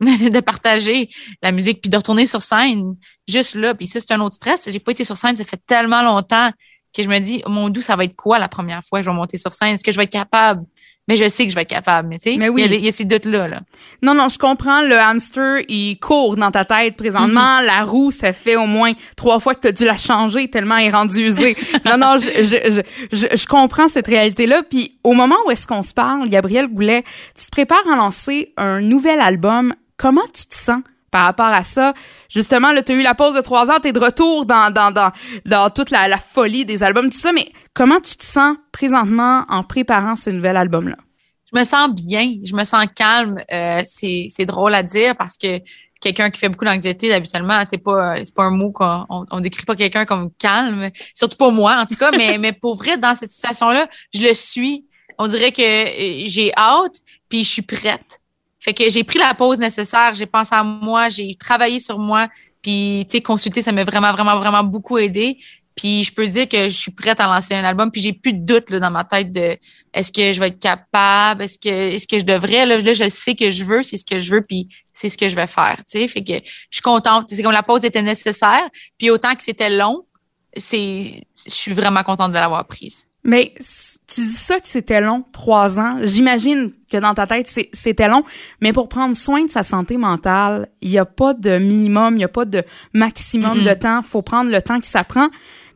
de 0.30 0.40
partager 0.40 1.08
la 1.42 1.52
musique 1.52 1.80
puis 1.80 1.90
de 1.90 1.96
retourner 1.96 2.26
sur 2.26 2.42
scène 2.42 2.94
juste 3.28 3.54
là. 3.54 3.74
Puis 3.74 3.86
ça, 3.86 4.00
c'est 4.00 4.12
un 4.12 4.20
autre 4.20 4.36
stress. 4.36 4.68
J'ai 4.70 4.78
pas 4.78 4.92
été 4.92 5.04
sur 5.04 5.16
scène, 5.16 5.36
ça 5.36 5.44
fait 5.44 5.60
tellement 5.66 6.02
longtemps 6.02 6.50
que 6.94 7.02
je 7.02 7.08
me 7.08 7.18
dis, 7.18 7.42
mon 7.48 7.70
doux, 7.70 7.80
ça 7.80 7.96
va 7.96 8.04
être 8.04 8.14
quoi 8.14 8.38
la 8.38 8.48
première 8.48 8.82
fois 8.84 9.00
que 9.00 9.04
je 9.04 9.10
vais 9.10 9.16
monter 9.16 9.36
sur 9.36 9.52
scène? 9.52 9.74
Est-ce 9.74 9.82
que 9.82 9.90
je 9.90 9.96
vais 9.96 10.04
être 10.04 10.12
capable? 10.12 10.64
Mais 11.06 11.16
je 11.16 11.28
sais 11.28 11.44
que 11.44 11.50
je 11.50 11.54
vais 11.54 11.62
être 11.62 11.68
capable, 11.68 12.08
mais 12.08 12.18
tu 12.18 12.30
sais, 12.32 12.36
Mais 12.38 12.48
oui. 12.48 12.62
il, 12.64 12.72
y 12.72 12.74
a, 12.74 12.78
il 12.78 12.84
y 12.84 12.88
a 12.88 12.92
ces 12.92 13.04
doutes-là. 13.04 13.46
Là. 13.48 13.60
Non, 14.02 14.14
non, 14.14 14.28
je 14.30 14.38
comprends. 14.38 14.80
Le 14.80 14.98
hamster, 14.98 15.60
il 15.68 15.98
court 15.98 16.36
dans 16.36 16.50
ta 16.50 16.64
tête 16.64 16.96
présentement. 16.96 17.60
La 17.60 17.82
roue, 17.82 18.10
ça 18.10 18.32
fait 18.32 18.56
au 18.56 18.66
moins 18.66 18.92
trois 19.16 19.38
fois 19.38 19.54
que 19.54 19.60
tu 19.60 19.66
as 19.68 19.72
dû 19.72 19.84
la 19.84 19.98
changer 19.98 20.48
tellement 20.48 20.78
elle 20.78 20.86
est 20.86 20.90
rendue 20.90 21.26
usée. 21.26 21.56
non, 21.84 21.98
non, 21.98 22.16
je, 22.18 22.42
je, 22.42 22.70
je, 22.70 23.16
je, 23.16 23.36
je 23.36 23.46
comprends 23.46 23.88
cette 23.88 24.06
réalité-là. 24.06 24.62
Puis 24.68 24.98
au 25.04 25.12
moment 25.12 25.36
où 25.46 25.50
est-ce 25.50 25.66
qu'on 25.66 25.82
se 25.82 25.92
parle, 25.92 26.28
Gabriel 26.28 26.68
Goulet, 26.68 27.02
tu 27.38 27.44
te 27.44 27.50
prépares 27.50 27.86
à 27.92 27.96
lancer 27.96 28.52
un 28.56 28.80
nouvel 28.80 29.20
album. 29.20 29.74
Comment 29.96 30.24
tu 30.34 30.46
te 30.46 30.54
sens? 30.54 30.80
Par 31.14 31.26
rapport 31.26 31.46
à 31.46 31.62
ça? 31.62 31.94
Justement, 32.28 32.72
là, 32.72 32.82
tu 32.82 32.90
as 32.90 32.96
eu 32.96 33.02
la 33.02 33.14
pause 33.14 33.36
de 33.36 33.40
trois 33.40 33.70
ans, 33.70 33.78
tu 33.80 33.86
es 33.86 33.92
de 33.92 34.00
retour 34.00 34.46
dans, 34.46 34.72
dans, 34.72 34.90
dans, 34.90 35.12
dans 35.46 35.70
toute 35.70 35.92
la, 35.92 36.08
la 36.08 36.18
folie 36.18 36.64
des 36.64 36.82
albums, 36.82 37.08
tout 37.08 37.16
ça. 37.16 37.32
Mais 37.32 37.46
comment 37.72 38.00
tu 38.00 38.16
te 38.16 38.24
sens 38.24 38.56
présentement 38.72 39.44
en 39.48 39.62
préparant 39.62 40.16
ce 40.16 40.30
nouvel 40.30 40.56
album-là? 40.56 40.96
Je 41.52 41.56
me 41.56 41.62
sens 41.64 41.88
bien, 41.94 42.34
je 42.42 42.52
me 42.56 42.64
sens 42.64 42.86
calme. 42.96 43.40
Euh, 43.52 43.80
c'est 43.84 44.44
drôle 44.44 44.74
à 44.74 44.82
dire 44.82 45.14
parce 45.16 45.38
que 45.38 45.60
quelqu'un 46.00 46.30
qui 46.30 46.40
fait 46.40 46.48
beaucoup 46.48 46.64
d'anxiété, 46.64 47.14
habituellement, 47.14 47.60
c'est 47.64 47.78
pas 47.78 48.16
c'est 48.24 48.34
pas 48.34 48.42
un 48.42 48.50
mot 48.50 48.72
qu'on 48.72 49.06
on, 49.08 49.24
on 49.30 49.38
décrit 49.38 49.64
pas 49.64 49.76
quelqu'un 49.76 50.06
comme 50.06 50.32
calme, 50.36 50.90
surtout 51.14 51.36
pas 51.36 51.52
moi 51.52 51.76
en 51.76 51.86
tout 51.86 51.94
cas, 51.94 52.10
mais 52.10 52.38
mais 52.40 52.52
pour 52.52 52.74
vrai 52.74 52.98
dans 52.98 53.14
cette 53.14 53.30
situation-là, 53.30 53.86
je 54.12 54.20
le 54.20 54.34
suis. 54.34 54.84
On 55.16 55.28
dirait 55.28 55.52
que 55.52 55.62
euh, 55.62 56.24
j'ai 56.26 56.52
hâte 56.56 56.96
puis 57.28 57.44
je 57.44 57.50
suis 57.50 57.62
prête. 57.62 58.20
Fait 58.64 58.72
que 58.72 58.88
j'ai 58.88 59.04
pris 59.04 59.18
la 59.18 59.34
pause 59.34 59.58
nécessaire, 59.58 60.14
j'ai 60.14 60.24
pensé 60.24 60.54
à 60.54 60.64
moi, 60.64 61.10
j'ai 61.10 61.34
travaillé 61.34 61.78
sur 61.78 61.98
moi, 61.98 62.28
puis 62.62 63.04
tu 63.06 63.18
sais 63.18 63.20
consulter 63.20 63.60
ça 63.60 63.72
m'a 63.72 63.84
vraiment 63.84 64.10
vraiment 64.12 64.38
vraiment 64.38 64.64
beaucoup 64.64 64.96
aidé. 64.96 65.36
Puis 65.74 66.04
je 66.04 66.12
peux 66.12 66.26
dire 66.26 66.48
que 66.48 66.70
je 66.70 66.76
suis 66.76 66.92
prête 66.92 67.20
à 67.20 67.26
lancer 67.26 67.52
un 67.52 67.64
album, 67.64 67.90
puis 67.90 68.00
j'ai 68.00 68.14
plus 68.14 68.32
de 68.32 68.38
doute 68.38 68.70
là, 68.70 68.78
dans 68.80 68.90
ma 68.90 69.04
tête 69.04 69.32
de 69.32 69.58
est-ce 69.92 70.10
que 70.10 70.32
je 70.32 70.40
vais 70.40 70.48
être 70.48 70.60
capable, 70.60 71.42
est-ce 71.42 71.58
que 71.58 71.68
est-ce 71.68 72.08
que 72.08 72.18
je 72.18 72.24
devrais 72.24 72.64
là, 72.64 72.78
je 72.80 73.08
sais 73.10 73.34
que 73.34 73.50
je 73.50 73.64
veux, 73.64 73.82
c'est 73.82 73.98
ce 73.98 74.04
que 74.06 74.18
je 74.18 74.30
veux 74.30 74.42
puis 74.42 74.68
c'est 74.92 75.10
ce 75.10 75.18
que 75.18 75.28
je 75.28 75.34
vais 75.34 75.46
faire, 75.46 75.76
tu 75.78 75.98
sais, 75.98 76.08
fait 76.08 76.24
que 76.24 76.34
je 76.34 76.76
suis 76.76 76.82
contente, 76.82 77.26
c'est 77.28 77.42
comme 77.42 77.52
la 77.52 77.62
pause 77.62 77.84
était 77.84 78.02
nécessaire, 78.02 78.64
puis 78.96 79.10
autant 79.10 79.34
que 79.34 79.42
c'était 79.42 79.68
long, 79.68 80.06
c'est 80.56 81.24
je 81.46 81.50
suis 81.50 81.72
vraiment 81.72 82.02
contente 82.02 82.30
de 82.32 82.36
l'avoir 82.36 82.64
prise. 82.66 83.08
Mais 83.24 83.54
tu 84.06 84.20
dis 84.20 84.32
ça 84.32 84.60
que 84.60 84.68
c'était 84.68 85.00
long, 85.00 85.24
trois 85.32 85.80
ans. 85.80 85.98
J'imagine 86.02 86.72
que 86.90 86.98
dans 86.98 87.14
ta 87.14 87.26
tête, 87.26 87.50
c'était 87.72 88.08
long. 88.08 88.22
Mais 88.60 88.72
pour 88.72 88.88
prendre 88.88 89.16
soin 89.16 89.44
de 89.44 89.50
sa 89.50 89.62
santé 89.62 89.96
mentale, 89.96 90.68
il 90.82 90.90
n'y 90.90 90.98
a 90.98 91.06
pas 91.06 91.32
de 91.32 91.58
minimum, 91.58 92.14
il 92.14 92.18
n'y 92.18 92.24
a 92.24 92.28
pas 92.28 92.44
de 92.44 92.62
maximum 92.92 93.62
de 93.62 93.74
temps. 93.74 94.02
faut 94.02 94.22
prendre 94.22 94.50
le 94.50 94.60
temps 94.60 94.78
qui 94.78 94.90
s'apprend. 94.90 95.28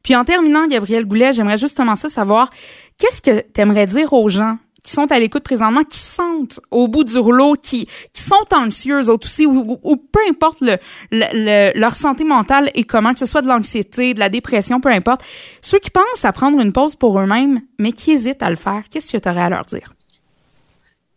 Puis 0.02 0.14
en 0.14 0.24
terminant, 0.24 0.66
Gabriel 0.66 1.06
Goulet, 1.06 1.32
j'aimerais 1.32 1.56
justement 1.56 1.96
ça 1.96 2.08
savoir, 2.08 2.50
qu'est-ce 2.98 3.22
que 3.22 3.40
tu 3.40 3.60
aimerais 3.60 3.86
dire 3.86 4.12
aux 4.12 4.28
gens 4.28 4.58
qui 4.88 4.94
sont 4.94 5.12
à 5.12 5.18
l'écoute 5.18 5.42
présentement, 5.42 5.84
qui 5.84 5.98
sentent 5.98 6.60
au 6.70 6.88
bout 6.88 7.04
du 7.04 7.18
rouleau, 7.18 7.56
qui, 7.56 7.84
qui 7.84 8.22
sont 8.22 8.54
anxieux 8.54 9.02
eux 9.02 9.10
autres 9.10 9.26
aussi, 9.26 9.44
ou, 9.44 9.76
peu 9.96 10.20
importe 10.30 10.62
le, 10.62 10.78
le- 11.10 11.26
le- 11.34 11.78
leur 11.78 11.94
santé 11.94 12.24
mentale 12.24 12.70
et 12.74 12.84
comment, 12.84 13.12
que 13.12 13.18
ce 13.18 13.26
soit 13.26 13.42
de 13.42 13.48
l'anxiété, 13.48 14.14
de 14.14 14.18
la 14.18 14.30
dépression, 14.30 14.80
peu 14.80 14.88
importe, 14.88 15.20
ceux 15.60 15.78
qui 15.78 15.90
pensent 15.90 16.24
à 16.24 16.32
prendre 16.32 16.58
une 16.58 16.72
pause 16.72 16.96
pour 16.96 17.20
eux-mêmes, 17.20 17.60
mais 17.78 17.92
qui 17.92 18.12
hésitent 18.12 18.42
à 18.42 18.48
le 18.48 18.56
faire, 18.56 18.84
qu'est-ce 18.90 19.12
que 19.12 19.18
tu 19.18 19.28
aurais 19.28 19.42
à 19.42 19.50
leur 19.50 19.66
dire? 19.66 19.92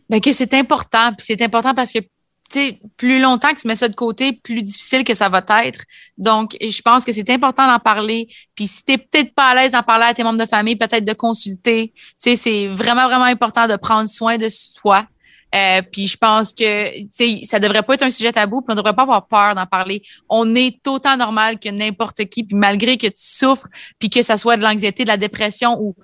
Ben 0.09 0.19
que 0.19 0.33
c'est 0.33 0.53
important, 0.53 1.13
puis 1.17 1.25
c'est 1.25 1.41
important 1.41 1.73
parce 1.73 1.93
que 1.93 1.99
plus 2.97 3.19
longtemps 3.19 3.53
que 3.53 3.61
tu 3.61 3.67
mets 3.67 3.75
ça 3.75 3.87
de 3.87 3.95
côté, 3.95 4.33
plus 4.33 4.63
difficile 4.63 5.03
que 5.03 5.13
ça 5.13 5.29
va 5.29 5.43
être. 5.65 5.81
Donc, 6.17 6.55
je 6.61 6.81
pense 6.81 7.03
que 7.03 7.11
c'est 7.11 7.29
important 7.29 7.67
d'en 7.67 7.79
parler. 7.79 8.27
Puis 8.55 8.67
si 8.67 8.83
t'es 8.83 8.97
peut-être 8.97 9.33
pas 9.33 9.49
à 9.49 9.55
l'aise 9.55 9.71
d'en 9.73 9.83
parler 9.83 10.05
à 10.05 10.13
tes 10.13 10.23
membres 10.23 10.39
de 10.39 10.49
famille, 10.49 10.75
peut-être 10.75 11.05
de 11.05 11.13
consulter. 11.13 11.93
Tu 11.95 12.13
sais, 12.17 12.35
c'est 12.35 12.67
vraiment, 12.67 13.07
vraiment 13.07 13.25
important 13.25 13.67
de 13.67 13.75
prendre 13.75 14.09
soin 14.09 14.37
de 14.37 14.49
soi. 14.49 15.05
Euh, 15.53 15.81
puis 15.91 16.07
je 16.07 16.15
pense 16.15 16.53
que 16.53 17.01
tu 17.09 17.45
ça 17.45 17.59
devrait 17.59 17.83
pas 17.83 17.95
être 17.95 18.03
un 18.03 18.11
sujet 18.11 18.31
tabou, 18.31 18.61
puis 18.61 18.71
on 18.71 18.75
devrait 18.75 18.93
pas 18.93 19.01
avoir 19.01 19.27
peur 19.27 19.53
d'en 19.53 19.65
parler. 19.65 20.01
On 20.29 20.55
est 20.55 20.85
autant 20.87 21.17
normal 21.17 21.59
que 21.59 21.67
n'importe 21.69 22.23
qui, 22.25 22.43
puis 22.43 22.55
malgré 22.55 22.97
que 22.97 23.07
tu 23.07 23.13
souffres, 23.17 23.67
puis 23.99 24.09
que 24.09 24.21
ça 24.21 24.37
soit 24.37 24.55
de 24.55 24.61
l'anxiété, 24.61 25.03
de 25.03 25.09
la 25.09 25.17
dépression 25.17 25.77
ou 25.79 25.95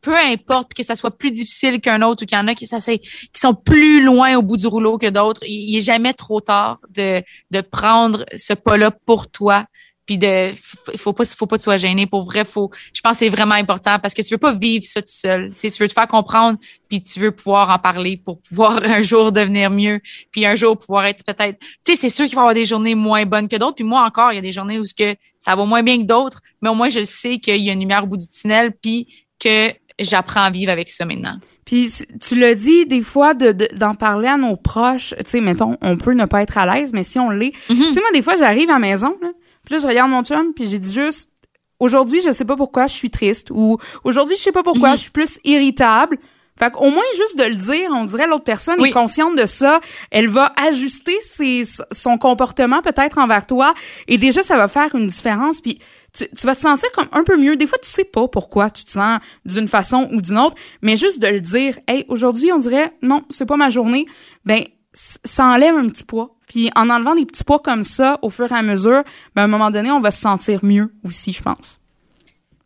peu 0.00 0.16
importe 0.16 0.74
que 0.74 0.82
ça 0.82 0.96
soit 0.96 1.16
plus 1.16 1.30
difficile 1.30 1.80
qu'un 1.80 2.02
autre 2.02 2.22
ou 2.22 2.26
qu'il 2.26 2.36
y 2.36 2.40
en 2.40 2.48
a 2.48 2.54
qui, 2.54 2.66
ça, 2.66 2.78
qui 2.80 3.00
sont 3.34 3.54
plus 3.54 4.02
loin 4.02 4.36
au 4.36 4.42
bout 4.42 4.56
du 4.56 4.66
rouleau 4.66 4.98
que 4.98 5.08
d'autres, 5.08 5.42
il, 5.46 5.70
il 5.70 5.76
est 5.78 5.82
jamais 5.82 6.14
trop 6.14 6.40
tard 6.40 6.80
de, 6.90 7.22
de 7.50 7.60
prendre 7.60 8.24
ce 8.36 8.52
pas-là 8.54 8.90
pour 8.90 9.30
toi. 9.30 9.66
Puis 10.06 10.18
de, 10.18 10.52
faut 10.96 11.12
pas, 11.12 11.24
faut 11.24 11.46
pas 11.46 11.56
que 11.56 11.60
tu 11.60 11.64
sois 11.66 11.76
gêné. 11.76 12.04
Pour 12.04 12.22
vrai, 12.22 12.44
faut, 12.44 12.68
je 12.92 13.00
pense 13.00 13.12
que 13.12 13.18
c'est 13.18 13.28
vraiment 13.28 13.54
important 13.54 13.96
parce 14.00 14.12
que 14.12 14.22
tu 14.22 14.34
veux 14.34 14.38
pas 14.38 14.52
vivre 14.52 14.84
ça 14.84 15.00
tout 15.00 15.08
seul. 15.08 15.50
Tu 15.50 15.58
sais, 15.58 15.70
tu 15.70 15.80
veux 15.80 15.88
te 15.88 15.92
faire 15.92 16.08
comprendre, 16.08 16.58
puis 16.88 17.00
tu 17.00 17.20
veux 17.20 17.30
pouvoir 17.30 17.70
en 17.70 17.78
parler 17.78 18.16
pour 18.16 18.40
pouvoir 18.40 18.82
un 18.84 19.02
jour 19.02 19.30
devenir 19.30 19.70
mieux, 19.70 20.00
puis 20.32 20.44
un 20.46 20.56
jour 20.56 20.76
pouvoir 20.76 21.04
être 21.04 21.24
peut-être. 21.24 21.60
Tu 21.60 21.68
sais, 21.84 21.94
c'est 21.94 22.08
sûr 22.08 22.26
qu'il 22.26 22.34
va 22.34 22.40
y 22.40 22.42
avoir 22.42 22.54
des 22.54 22.66
journées 22.66 22.96
moins 22.96 23.24
bonnes 23.24 23.46
que 23.46 23.54
d'autres. 23.54 23.76
Puis 23.76 23.84
moi 23.84 24.02
encore, 24.02 24.32
il 24.32 24.34
y 24.34 24.38
a 24.38 24.42
des 24.42 24.52
journées 24.52 24.80
où 24.80 24.84
ce 24.84 24.94
que 24.94 25.14
ça 25.38 25.54
va 25.54 25.64
moins 25.64 25.84
bien 25.84 25.98
que 25.98 26.06
d'autres, 26.06 26.40
mais 26.60 26.70
au 26.70 26.74
moins 26.74 26.90
je 26.90 27.04
sais 27.04 27.38
qu'il 27.38 27.62
y 27.62 27.70
a 27.70 27.72
une 27.72 27.78
lumière 27.78 28.02
au 28.02 28.08
bout 28.08 28.16
du 28.16 28.28
tunnel, 28.28 28.72
puis 28.82 29.06
que 29.40 29.68
j'apprends 29.98 30.42
à 30.44 30.50
vivre 30.50 30.70
avec 30.70 30.88
ça 30.90 31.04
maintenant. 31.04 31.36
Puis 31.64 31.90
tu 32.20 32.34
l'as 32.36 32.54
dit 32.54 32.86
des 32.86 33.02
fois 33.02 33.34
de- 33.34 33.52
de- 33.52 33.68
d'en 33.76 33.94
parler 33.94 34.28
à 34.28 34.36
nos 34.36 34.56
proches, 34.56 35.14
tu 35.18 35.24
sais, 35.26 35.40
mettons, 35.40 35.76
on 35.82 35.96
peut 35.96 36.14
ne 36.14 36.24
pas 36.24 36.42
être 36.42 36.58
à 36.58 36.66
l'aise, 36.74 36.92
mais 36.92 37.02
si 37.04 37.18
on 37.18 37.30
l'est. 37.30 37.52
Tu 37.68 37.74
sais, 37.76 38.00
moi, 38.00 38.10
des 38.12 38.22
fois, 38.22 38.36
j'arrive 38.36 38.70
à 38.70 38.74
la 38.74 38.78
maison, 38.80 39.16
là, 39.22 39.28
puis 39.64 39.74
là, 39.74 39.78
je 39.78 39.86
regarde 39.86 40.10
mon 40.10 40.22
chum, 40.24 40.52
puis 40.54 40.66
j'ai 40.66 40.78
dit 40.78 40.92
juste, 40.92 41.30
aujourd'hui, 41.78 42.20
je 42.24 42.32
sais 42.32 42.44
pas 42.44 42.56
pourquoi 42.56 42.86
je 42.86 42.94
suis 42.94 43.10
triste, 43.10 43.48
ou 43.52 43.78
aujourd'hui, 44.04 44.36
je 44.36 44.40
sais 44.42 44.52
pas 44.52 44.62
pourquoi 44.62 44.92
je 44.96 45.02
suis 45.02 45.10
plus 45.10 45.38
irritable. 45.44 46.18
Fait 46.58 46.70
qu'au 46.70 46.90
moins, 46.90 47.02
juste 47.16 47.38
de 47.38 47.44
le 47.44 47.54
dire, 47.54 47.90
on 47.94 48.04
dirait 48.04 48.26
l'autre 48.26 48.44
personne 48.44 48.76
Oui. 48.80 48.90
est 48.90 48.92
consciente 48.92 49.34
de 49.34 49.46
ça. 49.46 49.80
Elle 50.10 50.28
va 50.28 50.52
ajuster 50.56 51.16
ses, 51.22 51.62
son 51.90 52.18
comportement 52.18 52.82
peut-être 52.82 53.16
envers 53.16 53.46
toi. 53.46 53.72
Et 54.08 54.18
déjà, 54.18 54.42
ça 54.42 54.58
va 54.58 54.68
faire 54.68 54.94
une 54.94 55.06
différence. 55.06 55.62
Puis 55.62 55.78
tu, 56.12 56.26
vas 56.44 56.54
te 56.54 56.60
sentir 56.60 56.90
comme 56.92 57.08
un 57.12 57.24
peu 57.24 57.36
mieux. 57.36 57.56
Des 57.56 57.66
fois, 57.66 57.78
tu 57.78 57.88
sais 57.88 58.04
pas 58.04 58.28
pourquoi 58.28 58.70
tu 58.70 58.84
te 58.84 58.90
sens 58.90 59.20
d'une 59.44 59.68
façon 59.68 60.08
ou 60.12 60.20
d'une 60.20 60.38
autre. 60.38 60.56
Mais 60.82 60.96
juste 60.96 61.20
de 61.20 61.28
le 61.28 61.40
dire, 61.40 61.78
hey, 61.86 62.04
aujourd'hui, 62.08 62.52
on 62.52 62.58
dirait, 62.58 62.92
non, 63.02 63.24
c'est 63.30 63.46
pas 63.46 63.56
ma 63.56 63.70
journée. 63.70 64.06
Ben, 64.44 64.64
ça 64.92 65.44
enlève 65.46 65.76
un 65.76 65.86
petit 65.86 66.04
poids. 66.04 66.36
Puis 66.48 66.70
en 66.74 66.90
enlevant 66.90 67.14
des 67.14 67.26
petits 67.26 67.44
poids 67.44 67.60
comme 67.60 67.84
ça, 67.84 68.18
au 68.22 68.30
fur 68.30 68.50
et 68.50 68.54
à 68.54 68.62
mesure, 68.62 69.04
ben, 69.34 69.42
à 69.42 69.44
un 69.44 69.48
moment 69.48 69.70
donné, 69.70 69.90
on 69.90 70.00
va 70.00 70.10
se 70.10 70.20
sentir 70.20 70.64
mieux 70.64 70.92
aussi, 71.04 71.32
je 71.32 71.42
pense. 71.42 71.78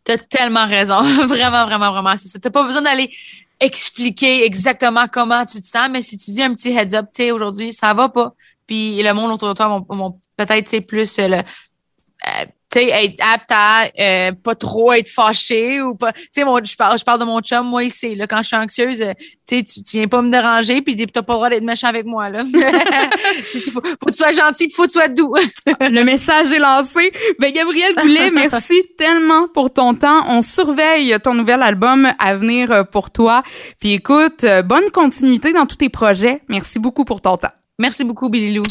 T'as 0.03 0.17
tellement 0.17 0.65
raison. 0.65 1.01
vraiment, 1.27 1.65
vraiment, 1.65 1.91
vraiment. 1.91 2.15
C'est 2.17 2.27
ça. 2.27 2.39
T'as 2.39 2.49
pas 2.49 2.63
besoin 2.63 2.81
d'aller 2.81 3.11
expliquer 3.59 4.45
exactement 4.45 5.07
comment 5.11 5.45
tu 5.45 5.61
te 5.61 5.67
sens, 5.67 5.87
mais 5.89 6.01
si 6.01 6.17
tu 6.17 6.31
dis 6.31 6.41
un 6.41 6.53
petit 6.53 6.69
heads 6.69 6.95
up, 6.95 7.07
tu 7.13 7.31
aujourd'hui, 7.31 7.71
ça 7.71 7.93
va 7.93 8.09
pas. 8.09 8.33
Puis 8.67 9.01
le 9.01 9.13
monde 9.13 9.31
autour 9.31 9.49
de 9.49 9.53
toi 9.53 9.83
vont, 9.87 10.19
peut-être, 10.37 10.79
plus 10.81 11.17
le. 11.19 11.41
Sais, 12.79 12.87
être 12.87 13.19
apte 13.33 13.51
à 13.51 13.85
euh, 13.99 14.31
pas 14.31 14.55
trop 14.55 14.93
être 14.93 15.09
fâché 15.09 15.81
ou 15.81 15.95
pas. 15.95 16.13
Tu 16.13 16.21
sais, 16.31 16.41
je 16.41 16.75
parle, 16.75 16.99
je 16.99 17.03
parle 17.03 17.19
de 17.19 17.25
mon 17.25 17.41
chum, 17.41 17.67
moi, 17.67 17.83
ici, 17.83 18.15
là, 18.15 18.27
quand 18.27 18.39
je 18.39 18.47
suis 18.47 18.55
anxieuse, 18.55 19.01
euh, 19.01 19.13
tu 19.47 19.57
sais, 19.57 19.63
tu 19.63 19.97
viens 19.97 20.07
pas 20.07 20.21
me 20.21 20.29
déranger, 20.29 20.81
puis 20.81 20.95
t'as 20.95 21.21
pas 21.21 21.33
le 21.33 21.37
droit 21.37 21.49
d'être 21.49 21.63
méchant 21.63 21.87
avec 21.87 22.05
moi, 22.05 22.29
là. 22.29 22.43
Faut, 23.53 23.81
faut 23.81 23.81
que 23.81 24.11
tu 24.11 24.17
sois 24.17 24.31
gentil, 24.31 24.69
faut 24.69 24.83
que 24.83 24.87
tu 24.87 24.93
sois 24.93 25.07
doux. 25.07 25.33
Le 25.81 26.03
message 26.03 26.51
est 26.51 26.59
lancé. 26.59 27.11
Ben, 27.39 27.51
Gabriel 27.51 27.93
Goulet, 27.95 28.31
merci 28.31 28.81
tellement 28.97 29.47
pour 29.47 29.71
ton 29.71 29.93
temps. 29.93 30.23
On 30.27 30.41
surveille 30.41 31.15
ton 31.23 31.33
nouvel 31.33 31.61
album 31.61 32.11
à 32.19 32.35
venir 32.35 32.71
euh, 32.71 32.83
pour 32.83 33.11
toi. 33.11 33.43
Puis 33.79 33.93
écoute, 33.93 34.43
euh, 34.43 34.61
bonne 34.61 34.89
continuité 34.91 35.53
dans 35.53 35.65
tous 35.65 35.77
tes 35.77 35.89
projets. 35.89 36.41
Merci 36.49 36.79
beaucoup 36.79 37.05
pour 37.05 37.21
ton 37.21 37.37
temps. 37.37 37.51
Merci 37.79 38.03
beaucoup, 38.03 38.29
Billy 38.29 38.53
Lou. 38.53 38.63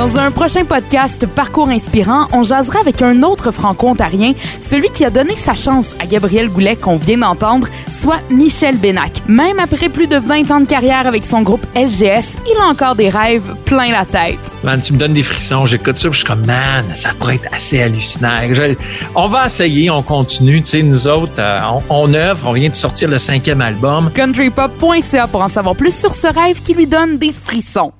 Dans 0.00 0.16
un 0.16 0.30
prochain 0.30 0.64
podcast 0.64 1.26
Parcours 1.26 1.68
inspirant, 1.68 2.26
on 2.32 2.42
jasera 2.42 2.80
avec 2.80 3.02
un 3.02 3.22
autre 3.22 3.50
franco-ontarien, 3.50 4.32
celui 4.62 4.88
qui 4.88 5.04
a 5.04 5.10
donné 5.10 5.36
sa 5.36 5.54
chance 5.54 5.94
à 6.00 6.06
Gabriel 6.06 6.48
Goulet 6.48 6.74
qu'on 6.74 6.96
vient 6.96 7.18
d'entendre, 7.18 7.68
soit 7.90 8.20
Michel 8.30 8.78
Bénac. 8.78 9.12
Même 9.28 9.58
après 9.58 9.90
plus 9.90 10.06
de 10.06 10.16
20 10.16 10.50
ans 10.52 10.60
de 10.60 10.64
carrière 10.64 11.06
avec 11.06 11.22
son 11.22 11.42
groupe 11.42 11.66
LGS, 11.76 12.38
il 12.50 12.56
a 12.62 12.68
encore 12.70 12.94
des 12.94 13.10
rêves 13.10 13.54
plein 13.66 13.90
la 13.90 14.06
tête. 14.06 14.38
Man, 14.64 14.80
tu 14.80 14.94
me 14.94 14.98
donnes 14.98 15.12
des 15.12 15.22
frissons, 15.22 15.66
j'écoute 15.66 15.98
ça, 15.98 16.08
puis 16.08 16.18
je 16.18 16.24
suis 16.24 16.26
comme, 16.26 16.46
man, 16.46 16.86
ça 16.94 17.10
pourrait 17.18 17.34
être 17.34 17.52
assez 17.54 17.82
hallucinant. 17.82 18.38
Je- 18.54 18.76
on 19.14 19.28
va 19.28 19.44
essayer, 19.44 19.90
on 19.90 20.02
continue. 20.02 20.62
Tu 20.62 20.70
sais, 20.70 20.82
nous 20.82 21.08
autres, 21.08 21.34
euh, 21.38 21.60
on, 21.90 22.06
on 22.06 22.14
œuvre, 22.14 22.48
on 22.48 22.52
vient 22.52 22.70
de 22.70 22.74
sortir 22.74 23.10
le 23.10 23.18
cinquième 23.18 23.60
album. 23.60 24.10
countrypop.ca 24.16 25.26
pour 25.26 25.42
en 25.42 25.48
savoir 25.48 25.76
plus 25.76 25.94
sur 25.94 26.14
ce 26.14 26.26
rêve 26.28 26.62
qui 26.62 26.72
lui 26.72 26.86
donne 26.86 27.18
des 27.18 27.34
frissons. 27.34 27.92